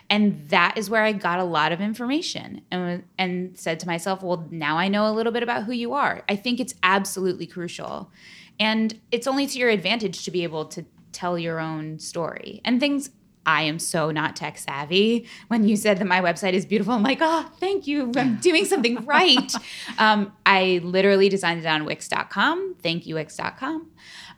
And 0.09 0.47
that 0.49 0.77
is 0.77 0.89
where 0.89 1.03
I 1.03 1.13
got 1.13 1.39
a 1.39 1.43
lot 1.43 1.71
of 1.71 1.81
information 1.81 2.61
and, 2.69 3.03
and 3.17 3.57
said 3.57 3.79
to 3.79 3.87
myself, 3.87 4.21
well, 4.21 4.47
now 4.51 4.77
I 4.77 4.87
know 4.87 5.07
a 5.07 5.13
little 5.13 5.31
bit 5.31 5.41
about 5.41 5.63
who 5.63 5.71
you 5.71 5.93
are. 5.93 6.23
I 6.29 6.35
think 6.35 6.59
it's 6.59 6.75
absolutely 6.83 7.47
crucial. 7.47 8.11
And 8.59 8.99
it's 9.11 9.27
only 9.27 9.47
to 9.47 9.57
your 9.57 9.69
advantage 9.69 10.23
to 10.25 10.31
be 10.31 10.43
able 10.43 10.65
to 10.65 10.85
tell 11.11 11.39
your 11.39 11.59
own 11.59 11.97
story. 11.99 12.61
And 12.63 12.79
things 12.79 13.09
I 13.45 13.63
am 13.63 13.79
so 13.79 14.11
not 14.11 14.35
tech 14.35 14.57
savvy. 14.57 15.27
When 15.47 15.67
you 15.67 15.75
said 15.75 15.99
that 15.99 16.05
my 16.05 16.21
website 16.21 16.53
is 16.53 16.65
beautiful, 16.65 16.93
I'm 16.93 17.03
like, 17.03 17.19
oh, 17.21 17.49
thank 17.59 17.87
you. 17.87 18.11
I'm 18.15 18.37
doing 18.37 18.65
something 18.65 19.05
right. 19.05 19.53
um, 19.97 20.33
I 20.45 20.79
literally 20.83 21.29
designed 21.29 21.59
it 21.59 21.67
on 21.67 21.85
Wix.com. 21.85 22.75
Thank 22.81 23.05
you, 23.05 23.15
Wix.com. 23.15 23.91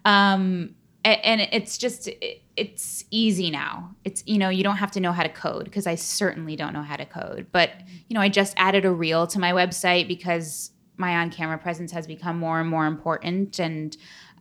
Um, 0.06 0.76
and, 1.06 1.48
it's 1.54 1.78
just, 1.78 2.10
it's 2.58 3.06
easy 3.12 3.50
now. 3.50 3.96
It's, 4.04 4.24
you 4.26 4.38
know, 4.38 4.50
you 4.50 4.64
don't 4.64 4.78
have 4.78 4.92
to 4.92 5.00
know 5.00 5.14
how 5.14 5.24
to 5.24 5.30
code 5.30 5.64
because 5.64 5.88
I 5.88 5.96
certainly 5.96 6.58
don't 6.58 6.74
know 6.74 6.82
how 6.82 6.98
to 6.98 7.06
code. 7.06 7.48
But, 7.52 7.72
you 8.10 8.14
know, 8.14 8.20
I 8.20 8.28
just 8.28 8.54
added 8.58 8.84
a 8.84 8.92
reel 8.92 9.26
to 9.28 9.40
my 9.40 9.54
website 9.54 10.08
because 10.10 10.72
my 10.98 11.16
on 11.18 11.30
camera 11.30 11.58
presence 11.58 11.92
has 11.94 12.08
become 12.08 12.38
more 12.38 12.60
and 12.60 12.70
more 12.70 12.86
important 12.86 13.60
and, 13.60 13.96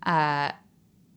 uh, 0.05 0.50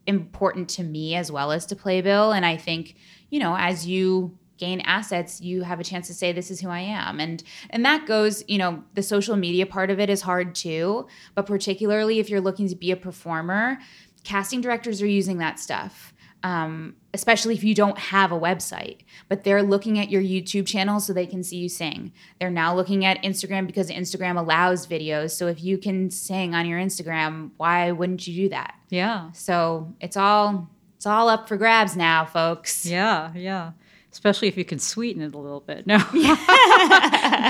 important 0.06 0.70
to 0.70 0.84
me 0.84 1.16
as 1.16 1.32
well 1.32 1.52
as 1.52 1.66
to 1.68 1.76
Playbill. 1.76 2.32
And 2.32 2.46
I 2.46 2.58
think, 2.58 2.96
you 3.30 3.40
know, 3.40 3.56
as 3.58 3.88
you 3.88 4.38
gain 4.60 4.82
assets 4.82 5.42
you 5.42 5.64
have 5.64 5.80
a 5.80 5.84
chance 5.84 6.06
to 6.08 6.14
say 6.14 6.32
this 6.32 6.52
is 6.52 6.60
who 6.60 6.70
i 6.70 6.80
am. 6.80 7.20
And 7.20 7.42
and 7.72 7.84
that 7.86 8.06
goes 8.06 8.44
you 8.48 8.60
know 8.60 8.84
the 8.94 9.02
social 9.02 9.36
media 9.36 9.66
part 9.66 9.90
of 9.90 10.00
it 10.00 10.10
is 10.10 10.22
hard 10.22 10.54
too 10.54 11.08
but 11.34 11.48
particularly 11.48 12.20
if 12.20 12.30
you're 12.30 12.42
looking 12.42 12.68
to 12.68 12.76
be 12.76 12.92
a 12.92 12.98
performer 12.98 13.80
casting 14.24 14.62
directors 14.62 15.02
are 15.02 15.08
using 15.08 15.40
that 15.40 15.60
stuff 15.60 16.14
um, 16.42 16.96
especially 17.14 17.54
if 17.54 17.66
you 17.66 17.76
don't 17.76 17.98
have 17.98 18.32
a 18.32 18.40
website 18.40 19.00
but 19.28 19.44
they're 19.44 19.64
looking 19.64 19.98
at 19.98 20.10
your 20.10 20.22
youtube 20.22 20.68
channel 20.68 21.00
so 21.00 21.14
they 21.14 21.26
can 21.26 21.44
see 21.44 21.58
you 21.58 21.70
sing. 21.70 22.12
They're 22.40 22.50
now 22.50 22.76
looking 22.76 23.06
at 23.06 23.22
instagram 23.24 23.66
because 23.66 23.90
instagram 23.90 24.38
allows 24.38 24.88
videos. 24.88 25.32
So 25.32 25.48
if 25.48 25.64
you 25.64 25.78
can 25.78 26.10
sing 26.10 26.54
on 26.54 26.66
your 26.66 26.80
instagram 26.80 27.52
why 27.58 27.92
wouldn't 27.92 28.28
you 28.28 28.44
do 28.44 28.50
that? 28.50 28.76
Yeah. 28.90 29.32
So 29.32 29.94
it's 30.00 30.18
all 30.18 30.70
it's 31.00 31.06
all 31.06 31.30
up 31.30 31.48
for 31.48 31.56
grabs 31.56 31.96
now, 31.96 32.26
folks. 32.26 32.86
Yeah, 32.86 33.32
yeah. 33.34 33.72
Especially 34.12 34.50
if 34.50 34.58
you 34.58 34.66
can 34.66 34.80
sweeten 34.80 35.22
it 35.22 35.34
a 35.34 35.38
little 35.38 35.62
bit. 35.62 35.88
No, 35.88 35.98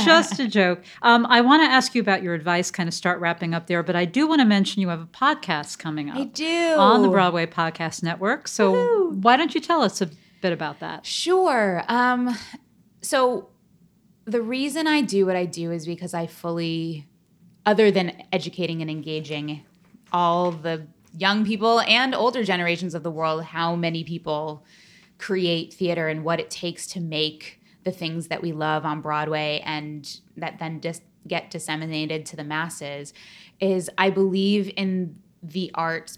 just 0.05 0.39
a 0.39 0.47
joke. 0.47 0.83
Um, 1.01 1.25
I 1.25 1.41
want 1.41 1.63
to 1.63 1.73
ask 1.73 1.95
you 1.95 2.01
about 2.01 2.21
your 2.21 2.35
advice, 2.35 2.69
kind 2.69 2.87
of 2.87 2.93
start 2.93 3.19
wrapping 3.19 3.55
up 3.55 3.65
there, 3.65 3.81
but 3.81 3.95
I 3.95 4.05
do 4.05 4.27
want 4.27 4.41
to 4.41 4.45
mention 4.45 4.83
you 4.83 4.89
have 4.89 5.01
a 5.01 5.07
podcast 5.07 5.79
coming 5.79 6.11
up. 6.11 6.17
I 6.17 6.25
do. 6.25 6.75
On 6.77 7.01
the 7.01 7.09
Broadway 7.09 7.47
Podcast 7.47 8.03
Network. 8.03 8.47
So 8.47 8.71
Woo-hoo. 8.73 9.09
why 9.21 9.35
don't 9.35 9.55
you 9.55 9.61
tell 9.61 9.81
us 9.81 9.99
a 9.99 10.11
bit 10.43 10.53
about 10.53 10.79
that? 10.81 11.07
Sure. 11.07 11.83
Um, 11.87 12.37
so 13.01 13.49
the 14.25 14.43
reason 14.43 14.85
I 14.85 15.01
do 15.01 15.25
what 15.25 15.35
I 15.35 15.45
do 15.45 15.71
is 15.71 15.87
because 15.87 16.13
I 16.13 16.27
fully, 16.27 17.07
other 17.65 17.89
than 17.89 18.21
educating 18.31 18.83
and 18.83 18.91
engaging 18.91 19.65
all 20.13 20.51
the 20.51 20.85
young 21.17 21.45
people 21.45 21.81
and 21.81 22.13
older 22.13 22.43
generations 22.43 22.93
of 22.93 23.03
the 23.03 23.11
world 23.11 23.43
how 23.43 23.75
many 23.75 24.03
people 24.03 24.65
create 25.17 25.73
theater 25.73 26.07
and 26.07 26.23
what 26.23 26.39
it 26.39 26.49
takes 26.49 26.87
to 26.87 26.99
make 26.99 27.61
the 27.83 27.91
things 27.91 28.27
that 28.27 28.41
we 28.41 28.51
love 28.51 28.85
on 28.85 29.01
Broadway 29.01 29.61
and 29.65 30.19
that 30.37 30.59
then 30.59 30.81
just 30.81 31.01
get 31.27 31.49
disseminated 31.51 32.25
to 32.25 32.35
the 32.35 32.43
masses 32.43 33.13
is 33.59 33.89
I 33.97 34.09
believe 34.09 34.71
in 34.75 35.19
the 35.41 35.71
arts 35.73 36.17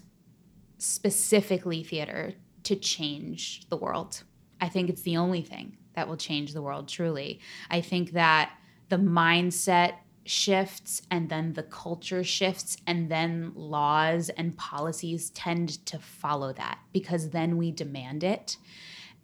specifically 0.78 1.82
theater 1.82 2.34
to 2.64 2.76
change 2.76 3.62
the 3.68 3.76
world. 3.76 4.22
I 4.60 4.68
think 4.68 4.88
it's 4.88 5.02
the 5.02 5.16
only 5.16 5.42
thing 5.42 5.76
that 5.94 6.08
will 6.08 6.16
change 6.16 6.52
the 6.52 6.62
world 6.62 6.88
truly. 6.88 7.40
I 7.70 7.80
think 7.80 8.12
that 8.12 8.52
the 8.88 8.96
mindset 8.96 9.94
shifts 10.24 11.02
and 11.10 11.28
then 11.28 11.52
the 11.54 11.62
culture 11.62 12.22
shifts 12.22 12.76
and 12.86 13.10
then 13.10 13.52
laws 13.54 14.28
and 14.30 14.56
policies 14.56 15.30
tend 15.30 15.84
to 15.86 15.98
follow 15.98 16.52
that 16.52 16.78
because 16.92 17.30
then 17.30 17.56
we 17.56 17.70
demand 17.70 18.22
it. 18.22 18.56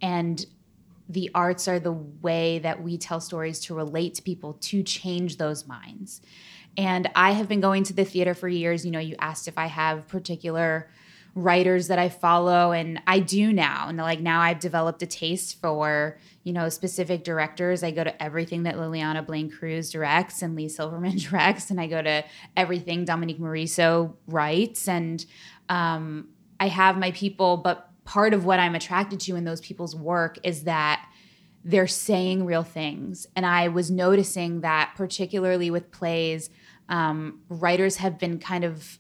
And 0.02 0.44
the 1.08 1.30
arts 1.34 1.68
are 1.68 1.78
the 1.78 1.92
way 1.92 2.58
that 2.58 2.82
we 2.82 2.98
tell 2.98 3.20
stories 3.20 3.60
to 3.60 3.74
relate 3.74 4.14
to 4.14 4.22
people 4.22 4.54
to 4.54 4.82
change 4.82 5.36
those 5.36 5.66
minds. 5.66 6.20
And 6.76 7.08
i 7.16 7.32
have 7.32 7.48
been 7.48 7.60
going 7.60 7.84
to 7.84 7.92
the 7.92 8.04
theater 8.04 8.34
for 8.34 8.48
years. 8.48 8.84
You 8.84 8.90
know 8.90 8.98
you 8.98 9.16
asked 9.18 9.48
if 9.48 9.56
i 9.58 9.66
have 9.66 10.06
particular 10.08 10.90
writers 11.34 11.88
that 11.88 11.98
I 11.98 12.08
follow 12.08 12.72
and 12.72 13.00
I 13.06 13.20
do 13.20 13.52
now. 13.52 13.88
And 13.88 13.98
like 13.98 14.20
now 14.20 14.40
I've 14.40 14.60
developed 14.60 15.02
a 15.02 15.06
taste 15.06 15.60
for, 15.60 16.18
you 16.42 16.52
know, 16.52 16.68
specific 16.68 17.24
directors. 17.24 17.82
I 17.82 17.90
go 17.90 18.02
to 18.02 18.22
everything 18.22 18.64
that 18.64 18.76
Lileana 18.76 19.24
Blain-Cruz 19.24 19.90
directs 19.90 20.42
and 20.42 20.56
Leigh 20.56 20.68
Silverman 20.68 21.16
directs. 21.18 21.70
And 21.70 21.80
I 21.80 21.86
go 21.86 22.02
to 22.02 22.24
everything 22.56 23.04
Dominique 23.04 23.38
Morisseau 23.38 24.14
writes. 24.26 24.88
And 24.88 25.24
um, 25.68 26.28
I 26.58 26.68
have 26.68 26.98
my 26.98 27.12
people, 27.12 27.58
but 27.58 27.90
part 28.04 28.34
of 28.34 28.44
what 28.44 28.58
I'm 28.58 28.74
attracted 28.74 29.20
to 29.20 29.36
in 29.36 29.44
those 29.44 29.60
people's 29.60 29.94
work 29.94 30.38
is 30.42 30.64
that 30.64 31.08
they're 31.64 31.86
saying 31.86 32.46
real 32.46 32.62
things. 32.62 33.26
And 33.36 33.44
I 33.44 33.68
was 33.68 33.90
noticing 33.90 34.62
that, 34.62 34.94
particularly 34.96 35.70
with 35.70 35.90
plays, 35.90 36.50
um, 36.88 37.40
writers 37.48 37.96
have 37.96 38.18
been 38.18 38.38
kind 38.38 38.64
of 38.64 38.98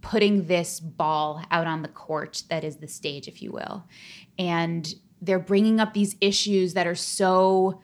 putting 0.00 0.46
this 0.46 0.80
ball 0.80 1.42
out 1.50 1.66
on 1.66 1.82
the 1.82 1.88
court 1.88 2.42
that 2.50 2.64
is 2.64 2.76
the 2.76 2.88
stage, 2.88 3.28
if 3.28 3.42
you 3.42 3.52
will. 3.52 3.84
And 4.38 4.94
they're 5.20 5.38
bringing 5.38 5.80
up 5.80 5.94
these 5.94 6.16
issues 6.20 6.74
that 6.74 6.86
are 6.86 6.94
so 6.94 7.80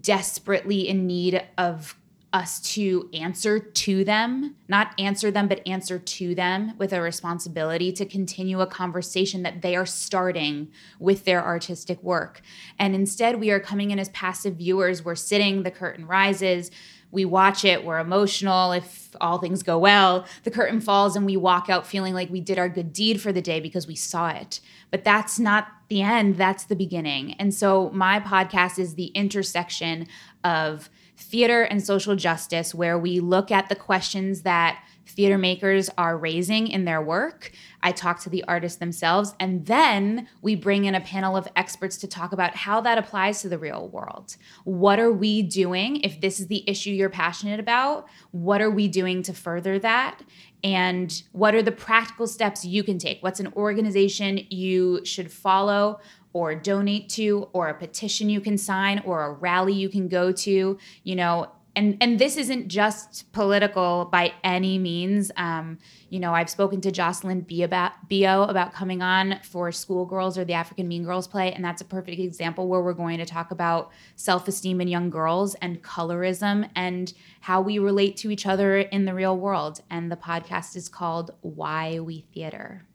desperately 0.00 0.88
in 0.88 1.06
need 1.06 1.42
of 1.56 1.96
us 2.32 2.58
to 2.58 3.08
answer 3.14 3.60
to 3.60 4.04
them, 4.04 4.56
not 4.66 4.90
answer 4.98 5.30
them, 5.30 5.46
but 5.46 5.66
answer 5.68 6.00
to 6.00 6.34
them 6.34 6.72
with 6.78 6.92
a 6.92 7.00
responsibility 7.00 7.92
to 7.92 8.04
continue 8.04 8.60
a 8.60 8.66
conversation 8.66 9.44
that 9.44 9.62
they 9.62 9.76
are 9.76 9.86
starting 9.86 10.68
with 10.98 11.24
their 11.24 11.44
artistic 11.44 12.02
work. 12.02 12.42
And 12.76 12.92
instead, 12.92 13.38
we 13.38 13.52
are 13.52 13.60
coming 13.60 13.92
in 13.92 14.00
as 14.00 14.08
passive 14.08 14.56
viewers. 14.56 15.04
We're 15.04 15.14
sitting, 15.14 15.62
the 15.62 15.70
curtain 15.70 16.08
rises, 16.08 16.72
we 17.14 17.24
watch 17.24 17.64
it, 17.64 17.84
we're 17.84 17.98
emotional. 17.98 18.72
If 18.72 19.16
all 19.20 19.38
things 19.38 19.62
go 19.62 19.78
well, 19.78 20.26
the 20.42 20.50
curtain 20.50 20.80
falls 20.80 21.16
and 21.16 21.24
we 21.24 21.36
walk 21.36 21.70
out 21.70 21.86
feeling 21.86 22.12
like 22.12 22.28
we 22.30 22.40
did 22.40 22.58
our 22.58 22.68
good 22.68 22.92
deed 22.92 23.20
for 23.20 23.32
the 23.32 23.40
day 23.40 23.60
because 23.60 23.86
we 23.86 23.94
saw 23.94 24.28
it. 24.30 24.60
But 24.90 25.04
that's 25.04 25.38
not 25.38 25.68
the 25.88 26.02
end, 26.02 26.36
that's 26.36 26.64
the 26.64 26.76
beginning. 26.76 27.34
And 27.34 27.54
so 27.54 27.90
my 27.90 28.20
podcast 28.20 28.78
is 28.78 28.96
the 28.96 29.06
intersection 29.06 30.08
of 30.42 30.90
theater 31.16 31.62
and 31.62 31.82
social 31.82 32.16
justice, 32.16 32.74
where 32.74 32.98
we 32.98 33.20
look 33.20 33.50
at 33.50 33.68
the 33.68 33.76
questions 33.76 34.42
that 34.42 34.82
theater 35.06 35.38
makers 35.38 35.90
are 35.98 36.16
raising 36.16 36.68
in 36.68 36.84
their 36.84 37.02
work. 37.02 37.52
I 37.82 37.92
talk 37.92 38.20
to 38.20 38.30
the 38.30 38.44
artists 38.44 38.78
themselves, 38.78 39.34
and 39.38 39.66
then 39.66 40.28
we 40.42 40.54
bring 40.54 40.84
in 40.84 40.94
a 40.94 41.00
panel 41.00 41.36
of 41.36 41.48
experts 41.56 41.96
to 41.98 42.06
talk 42.06 42.32
about 42.32 42.56
how 42.56 42.80
that 42.82 42.98
applies 42.98 43.42
to 43.42 43.48
the 43.48 43.58
real 43.58 43.88
world. 43.88 44.36
What 44.64 44.98
are 44.98 45.12
we 45.12 45.42
doing 45.42 46.00
if 46.02 46.20
this 46.20 46.40
is 46.40 46.46
the 46.46 46.68
issue 46.68 46.90
you're 46.90 47.10
passionate 47.10 47.60
about? 47.60 48.06
What 48.30 48.60
are 48.60 48.70
we 48.70 48.88
doing 48.88 49.22
to 49.24 49.34
further 49.34 49.78
that? 49.80 50.22
And 50.62 51.22
what 51.32 51.54
are 51.54 51.62
the 51.62 51.72
practical 51.72 52.26
steps 52.26 52.64
you 52.64 52.82
can 52.82 52.98
take? 52.98 53.22
What's 53.22 53.40
an 53.40 53.52
organization 53.54 54.40
you 54.50 55.04
should 55.04 55.30
follow? 55.30 56.00
or 56.34 56.52
donate 56.52 57.08
to 57.08 57.48
or 57.52 57.68
a 57.68 57.74
petition 57.74 58.28
you 58.28 58.40
can 58.40 58.58
sign 58.58 59.00
or 59.06 59.22
a 59.22 59.32
rally 59.32 59.72
you 59.72 59.88
can 59.88 60.08
go 60.08 60.32
to 60.32 60.76
you 61.04 61.16
know 61.16 61.48
and 61.76 61.96
and 62.00 62.18
this 62.18 62.36
isn't 62.36 62.68
just 62.68 63.30
political 63.32 64.08
by 64.10 64.32
any 64.42 64.78
means. 64.78 65.30
Um, 65.36 65.78
you 66.08 66.20
know, 66.20 66.32
I've 66.34 66.50
spoken 66.50 66.80
to 66.82 66.92
Jocelyn 66.92 67.44
Bioh 67.44 67.64
about, 67.64 68.08
Bioh 68.08 68.48
about 68.48 68.72
coming 68.72 69.02
on 69.02 69.40
for 69.42 69.72
Schoolgirls 69.72 70.38
or 70.38 70.44
the 70.44 70.52
African 70.52 70.86
Mean 70.86 71.04
Girls 71.04 71.26
play, 71.26 71.52
and 71.52 71.64
that's 71.64 71.82
a 71.82 71.84
perfect 71.84 72.20
example 72.20 72.68
where 72.68 72.82
we're 72.82 72.92
going 72.92 73.18
to 73.18 73.26
talk 73.26 73.50
about 73.50 73.90
self 74.16 74.46
esteem 74.46 74.80
in 74.80 74.88
young 74.88 75.10
girls 75.10 75.54
and 75.56 75.82
colorism 75.82 76.68
and 76.76 77.12
how 77.40 77.60
we 77.60 77.78
relate 77.78 78.16
to 78.18 78.30
each 78.30 78.46
other 78.46 78.78
in 78.78 79.04
the 79.04 79.14
real 79.14 79.36
world. 79.36 79.80
And 79.90 80.10
the 80.10 80.16
podcast 80.16 80.76
is 80.76 80.88
called 80.88 81.32
Why 81.40 82.00
We 82.00 82.26
Theater. 82.32 82.86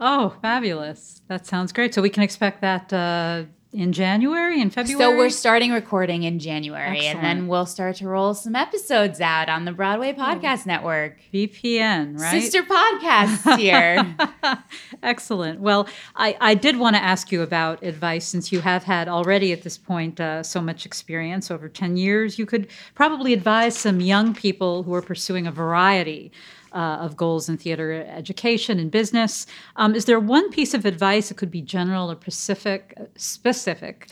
Oh, 0.00 0.36
fabulous! 0.42 1.22
That 1.28 1.46
sounds 1.46 1.72
great. 1.72 1.92
So 1.92 2.02
we 2.02 2.10
can 2.10 2.22
expect 2.22 2.60
that. 2.60 2.92
Uh 2.92 3.44
in 3.72 3.92
January 3.92 4.62
and 4.62 4.72
February. 4.72 4.98
So 4.98 5.16
we're 5.16 5.28
starting 5.28 5.72
recording 5.72 6.22
in 6.22 6.38
January, 6.38 6.98
Excellent. 6.98 7.16
and 7.16 7.24
then 7.24 7.48
we'll 7.48 7.66
start 7.66 7.96
to 7.96 8.08
roll 8.08 8.32
some 8.32 8.56
episodes 8.56 9.20
out 9.20 9.50
on 9.50 9.66
the 9.66 9.72
Broadway 9.72 10.14
Podcast 10.14 10.64
Network. 10.64 11.18
BPN, 11.34 12.18
right? 12.18 12.40
Sister 12.40 12.62
podcasts 12.62 13.58
here. 13.58 14.16
Excellent. 15.02 15.60
Well, 15.60 15.86
I, 16.16 16.36
I 16.40 16.54
did 16.54 16.78
want 16.78 16.96
to 16.96 17.02
ask 17.02 17.30
you 17.30 17.42
about 17.42 17.82
advice 17.82 18.26
since 18.26 18.50
you 18.52 18.60
have 18.60 18.84
had 18.84 19.06
already 19.06 19.52
at 19.52 19.62
this 19.62 19.76
point 19.76 20.18
uh, 20.18 20.42
so 20.42 20.62
much 20.62 20.86
experience 20.86 21.50
over 21.50 21.68
10 21.68 21.98
years. 21.98 22.38
You 22.38 22.46
could 22.46 22.68
probably 22.94 23.34
advise 23.34 23.76
some 23.76 24.00
young 24.00 24.34
people 24.34 24.82
who 24.84 24.94
are 24.94 25.02
pursuing 25.02 25.46
a 25.46 25.52
variety 25.52 26.32
uh, 26.72 26.98
of 27.00 27.16
goals 27.16 27.48
in 27.48 27.56
theater 27.56 28.04
education 28.08 28.78
and 28.78 28.90
business. 28.90 29.46
Um, 29.76 29.94
is 29.94 30.04
there 30.04 30.20
one 30.20 30.50
piece 30.50 30.74
of 30.74 30.84
advice? 30.84 31.30
It 31.30 31.36
could 31.36 31.50
be 31.50 31.62
general 31.62 32.10
or 32.10 32.16
specific, 32.16 32.96
specific, 33.16 34.10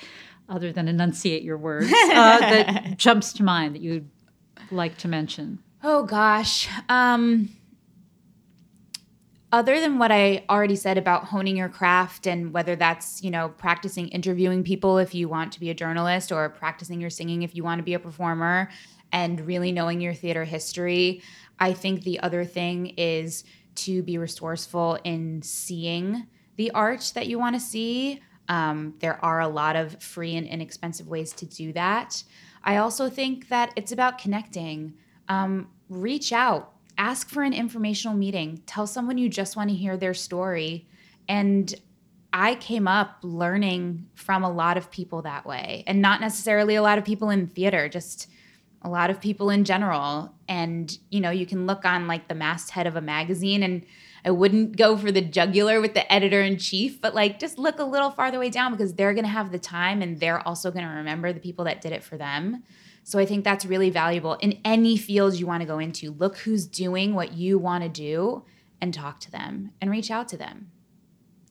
other 0.49 0.73
than 0.73 0.89
enunciate 0.89 1.43
your 1.43 1.59
words, 1.59 1.93
uh, 1.93 2.39
that 2.39 2.95
jumps 2.99 3.33
to 3.35 3.43
mind 3.43 3.75
that 3.75 3.83
you'd 3.83 4.09
like 4.71 4.97
to 4.99 5.09
mention. 5.09 5.59
Oh 5.83 6.05
gosh. 6.05 6.69
Um, 6.89 7.51
other 9.53 9.81
than 9.81 9.99
what 9.99 10.11
I 10.11 10.45
already 10.51 10.77
said 10.77 10.99
about 10.99 11.25
honing 11.25 11.57
your 11.57 11.69
craft 11.69 12.27
and 12.27 12.53
whether 12.53 12.75
that's, 12.75 13.23
you 13.23 13.31
know, 13.31 13.51
practicing 13.51 14.09
interviewing 14.09 14.65
people 14.65 14.99
if 14.99 15.15
you 15.15 15.29
want 15.29 15.53
to 15.53 15.61
be 15.61 15.71
a 15.71 15.75
journalist 15.75 16.33
or 16.33 16.49
practicing 16.49 17.01
your 17.01 17.11
singing 17.11 17.43
if 17.43 17.55
you 17.55 17.63
want 17.63 17.79
to 17.79 17.83
be 17.83 17.95
a 17.95 17.99
performer 17.99 18.69
and 19.17 19.41
really 19.47 19.73
knowing 19.73 20.03
your 20.03 20.13
theater 20.13 20.45
history, 20.45 21.23
I 21.59 21.73
think 21.73 22.03
the 22.03 22.21
other 22.21 22.45
thing 22.45 22.89
is 22.99 23.45
to 23.77 24.03
be 24.03 24.19
resourceful 24.19 24.99
in 25.05 25.41
seeing 25.41 26.27
the 26.57 26.71
art 26.73 27.13
that 27.15 27.27
you 27.27 27.39
want 27.39 27.57
to 27.57 27.61
see. 27.61 28.21
Um, 28.49 28.95
there 28.99 29.19
are 29.25 29.41
a 29.41 29.49
lot 29.49 29.75
of 29.75 30.03
free 30.03 30.37
and 30.37 30.47
inexpensive 30.47 31.09
ways 31.09 31.33
to 31.33 31.47
do 31.47 31.73
that. 31.73 32.23
I 32.63 32.77
also 32.77 33.09
think 33.09 33.49
that 33.49 33.73
it's 33.75 33.91
about 33.91 34.19
connecting. 34.19 34.93
Um, 35.31 35.71
reach 35.89 36.31
out, 36.31 36.75
ask 36.99 37.31
for 37.31 37.43
an 37.43 37.55
informational 37.55 38.19
meeting, 38.19 38.61
tell 38.67 38.87
someone 38.87 39.17
you 39.17 39.31
just 39.31 39.57
want 39.57 39.71
to 39.71 39.77
hear 39.77 39.97
their 39.97 40.13
story. 40.13 40.87
And 41.27 41.75
I 42.35 42.57
came 42.57 42.87
up 42.87 43.17
learning 43.23 44.09
from 44.15 44.45
a 44.45 44.53
lot 44.53 44.77
of 44.77 44.91
people 44.91 45.23
that 45.23 45.47
way, 45.47 45.85
and 45.87 46.03
not 46.03 46.21
necessarily 46.21 46.75
a 46.75 46.83
lot 46.83 46.99
of 46.99 47.05
people 47.07 47.31
in 47.31 47.47
theater, 47.47 47.89
just 47.89 48.29
a 48.83 48.89
lot 48.89 49.11
of 49.11 49.21
people 49.21 49.51
in 49.51 49.65
general. 49.65 50.33
And, 50.49 50.97
you 51.11 51.21
know, 51.21 51.31
you 51.31 51.47
can 51.47 51.67
look 51.67 51.85
on 51.85 52.07
like 52.07 52.29
the 52.29 52.35
masthead 52.35 52.87
of 52.87 52.97
a 52.97 53.01
magazine 53.01 53.63
and 53.63 53.85
I 54.25 54.31
wouldn't 54.31 54.77
go 54.77 54.97
for 54.97 55.13
the 55.13 55.21
jugular 55.21 55.81
with 55.81 55.95
the 55.95 56.13
editor 56.13 56.43
in 56.43 56.59
chief, 56.59 57.01
but 57.01 57.15
like 57.15 57.39
just 57.39 57.59
look 57.59 57.79
a 57.79 57.85
little 57.85 58.11
farther 58.11 58.41
way 58.41 58.51
down 58.51 58.73
because 58.73 58.95
they're 58.95 59.15
going 59.15 59.25
to 59.25 59.31
have 59.31 59.53
the 59.53 59.59
time 59.59 60.03
and 60.03 60.19
they're 60.19 60.47
also 60.47 60.71
going 60.73 60.85
to 60.85 60.91
remember 60.91 61.33
the 61.33 61.41
people 61.41 61.65
that 61.67 61.81
did 61.81 61.93
it 61.93 62.03
for 62.03 62.17
them. 62.17 62.65
So 63.05 63.21
I 63.21 63.25
think 63.25 63.45
that's 63.45 63.65
really 63.65 63.91
valuable 63.91 64.35
in 64.35 64.59
any 64.65 64.97
field 64.97 65.35
you 65.35 65.47
want 65.47 65.61
to 65.61 65.67
go 65.67 65.79
into. 65.79 66.11
Look 66.11 66.39
who's 66.39 66.67
doing 66.67 67.15
what 67.15 67.35
you 67.35 67.57
want 67.57 67.85
to 67.85 67.89
do 67.89 68.45
and 68.81 68.93
talk 68.93 69.21
to 69.21 69.31
them 69.31 69.71
and 69.81 69.93
reach 69.93 70.11
out 70.11 70.29
to 70.31 70.37
them. 70.37 70.73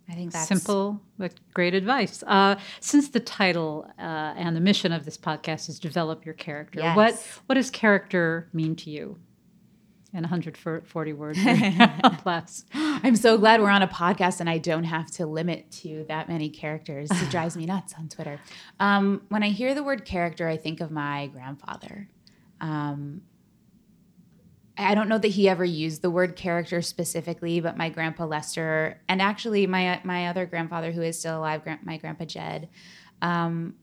I 0.09 0.13
think 0.13 0.31
that's 0.31 0.47
simple 0.47 1.01
but 1.17 1.33
great 1.53 1.73
advice. 1.73 2.23
Uh, 2.27 2.55
since 2.79 3.09
the 3.09 3.19
title 3.19 3.89
uh, 3.97 4.33
and 4.37 4.55
the 4.55 4.61
mission 4.61 4.91
of 4.91 5.05
this 5.05 5.17
podcast 5.17 5.69
is 5.69 5.79
develop 5.79 6.25
your 6.25 6.35
character, 6.35 6.79
yes. 6.79 6.95
what 6.95 7.41
what 7.47 7.55
does 7.55 7.71
character 7.71 8.47
mean 8.53 8.75
to 8.77 8.89
you? 8.89 9.17
In 10.13 10.21
140 10.21 11.13
words 11.13 11.39
less. 12.25 12.63
I'm 12.73 13.17
so 13.17 13.37
glad 13.37 13.59
we're 13.59 13.69
on 13.69 13.81
a 13.81 13.87
podcast 13.87 14.39
and 14.39 14.49
I 14.49 14.59
don't 14.59 14.85
have 14.85 15.11
to 15.11 15.25
limit 15.25 15.69
to 15.81 16.05
that 16.07 16.29
many 16.29 16.49
characters. 16.49 17.09
It 17.11 17.29
drives 17.31 17.57
me 17.57 17.65
nuts 17.65 17.93
on 17.97 18.07
Twitter. 18.07 18.39
Um, 18.79 19.23
when 19.27 19.43
I 19.43 19.49
hear 19.49 19.75
the 19.75 19.83
word 19.83 20.05
character, 20.05 20.47
I 20.47 20.55
think 20.55 20.79
of 20.79 20.89
my 20.89 21.27
grandfather. 21.27 22.07
Um, 22.61 23.23
I 24.77 24.93
don't 24.93 25.07
know 25.07 25.17
that 25.17 25.29
he 25.29 25.47
ever 25.47 25.63
used 25.63 26.01
the 26.01 26.09
word 26.09 26.35
character 26.35 26.81
specifically, 26.81 27.61
but 27.61 27.77
my 27.77 27.89
grandpa 27.89 28.25
Lester, 28.25 29.01
and 29.07 29.21
actually 29.21 29.67
my 29.67 30.01
my 30.03 30.27
other 30.27 30.45
grandfather 30.45 30.91
who 30.91 31.01
is 31.01 31.17
still 31.17 31.39
alive, 31.39 31.61
my 31.83 31.97
grandpa 31.97 32.25
Jed, 32.25 32.69
um, 33.21 33.75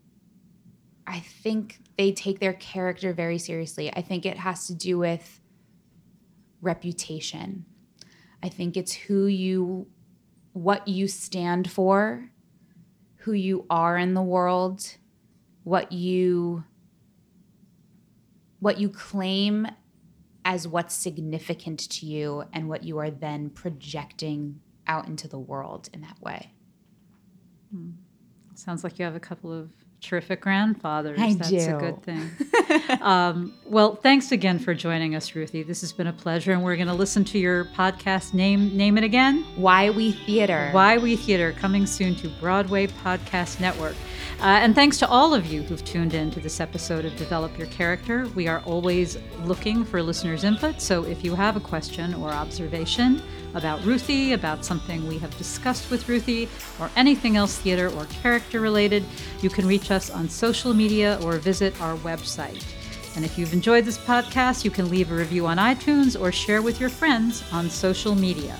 I 1.07 1.21
think 1.21 1.79
they 1.97 2.13
take 2.13 2.41
their 2.41 2.53
character 2.53 3.13
very 3.13 3.39
seriously. 3.39 3.93
I 3.93 4.03
think 4.03 4.27
it 4.27 4.39
has 4.39 4.67
to 4.67 4.75
do 4.75 4.99
with 4.99 5.41
reputation. 6.61 7.65
I 8.43 8.49
think 8.49 8.77
it's 8.77 8.93
who 8.93 9.27
you, 9.27 9.87
what 10.53 10.87
you 10.87 11.09
stand 11.09 11.71
for, 11.71 12.31
who 13.17 13.33
you 13.33 13.67
are 13.71 13.97
in 13.97 14.15
the 14.15 14.23
world, 14.23 14.97
what 15.65 15.93
you 15.93 16.65
what 18.59 18.79
you 18.79 18.89
claim 18.89 19.67
as 20.45 20.67
what's 20.67 20.95
significant 20.95 21.79
to 21.79 22.07
you 22.07 22.45
and 22.53 22.69
what 22.69 22.83
you 22.83 22.99
are 22.99 23.11
then 23.11 23.51
projecting 23.51 24.61
out 24.87 25.07
into 25.07 25.29
the 25.29 25.39
world 25.39 25.89
in 25.93 26.01
that 26.01 26.21
way. 26.21 26.53
Hmm. 27.73 27.91
Sounds 28.55 28.85
like 28.85 28.99
you 28.99 29.05
have 29.05 29.15
a 29.15 29.21
couple 29.21 29.53
of 29.53 29.71
terrific 30.03 30.41
grandfathers. 30.41 31.19
I 31.19 31.35
That's 31.35 31.49
do. 31.49 31.77
a 31.77 31.79
good 31.79 32.03
thing. 32.03 32.31
um, 33.01 33.55
well, 33.65 33.95
thanks 33.95 34.33
again 34.33 34.59
for 34.59 34.75
joining 34.75 35.15
us, 35.15 35.35
Ruthie. 35.35 35.63
This 35.63 35.81
has 35.81 35.93
been 35.93 36.09
a 36.09 36.13
pleasure, 36.13 36.53
and 36.53 36.63
we're 36.63 36.77
going 36.77 36.89
to 36.89 36.95
listen 36.95 37.25
to 37.27 37.39
your 37.39 37.65
podcast. 37.67 38.35
Name 38.35 38.77
name 38.77 38.99
it 38.99 39.05
again. 39.05 39.45
Why 39.57 39.91
We 39.91 40.13
Theater. 40.13 40.69
Why 40.73 40.99
We 40.99 41.17
Theater, 41.17 41.53
coming 41.53 41.87
soon 41.87 42.15
to 42.17 42.29
Broadway 42.41 42.89
Podcast 42.89 43.61
Network. 43.61 43.95
Uh, 44.41 44.47
and 44.47 44.75
thanks 44.75 44.99
to 44.99 45.09
all 45.09 45.35
of 45.35 45.47
you 45.47 45.63
who've 45.63 45.85
tuned 45.85 46.15
in 46.15 46.31
to 46.33 46.41
this 46.41 46.59
episode 46.59 47.05
of 47.05 47.15
Develop 47.17 47.57
Your 47.57 47.69
Character. 47.69 48.27
We 48.35 48.49
are 48.49 48.61
always 48.67 49.17
looking 49.45 49.85
for 49.85 50.03
listeners' 50.03 50.43
input, 50.43 50.81
so 50.81 51.05
if 51.05 51.25
you 51.25 51.37
have 51.37 51.57
a 51.57 51.61
question 51.61 52.13
or 52.15 52.31
observation 52.31 53.23
about 53.55 53.85
Ruthie, 53.85 54.33
about 54.33 54.65
something 54.65 55.07
we 55.07 55.19
have 55.19 55.37
discussed 55.39 55.91
with 55.91 56.09
Ruthie, 56.09 56.49
or 56.81 56.91
anything 56.97 57.37
else 57.37 57.59
theater 57.59 57.89
or 57.91 58.07
character 58.07 58.61
related, 58.61 59.05
you 59.43 59.51
can 59.51 59.67
reach 59.67 59.92
us 59.93 60.11
on 60.11 60.29
social 60.29 60.75
media 60.75 61.21
or 61.23 61.37
visit 61.37 61.81
our 61.81 61.97
website. 61.99 62.65
And 63.15 63.25
if 63.25 63.39
you've 63.39 63.53
enjoyed 63.53 63.85
this 63.85 63.99
podcast, 63.99 64.65
you 64.65 64.71
can 64.71 64.91
leave 64.91 65.13
a 65.13 65.15
review 65.15 65.47
on 65.47 65.59
iTunes 65.59 66.21
or 66.21 66.33
share 66.33 66.63
with 66.63 66.81
your 66.81 66.89
friends 66.89 67.45
on 67.53 67.71
social 67.71 68.15
media. 68.17 68.59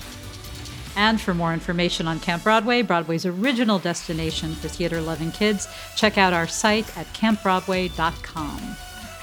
And 0.95 1.19
for 1.19 1.33
more 1.33 1.53
information 1.53 2.07
on 2.07 2.19
Camp 2.19 2.43
Broadway, 2.43 2.83
Broadway's 2.83 3.25
original 3.25 3.79
destination 3.79 4.53
for 4.53 4.67
theater 4.67 5.01
loving 5.01 5.31
kids, 5.31 5.67
check 5.95 6.17
out 6.17 6.33
our 6.33 6.47
site 6.47 6.95
at 6.97 7.07
campbroadway.com. 7.07 8.59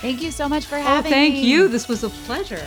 Thank 0.01 0.23
you 0.23 0.31
so 0.31 0.49
much 0.49 0.65
for 0.65 0.77
oh, 0.77 0.83
having 0.83 1.13
Oh, 1.13 1.15
thank 1.15 1.35
me. 1.35 1.41
Thank 1.41 1.47
you. 1.47 1.69
This 1.69 1.89
was 1.89 2.03
a 2.03 2.09
pleasure. 2.09 2.67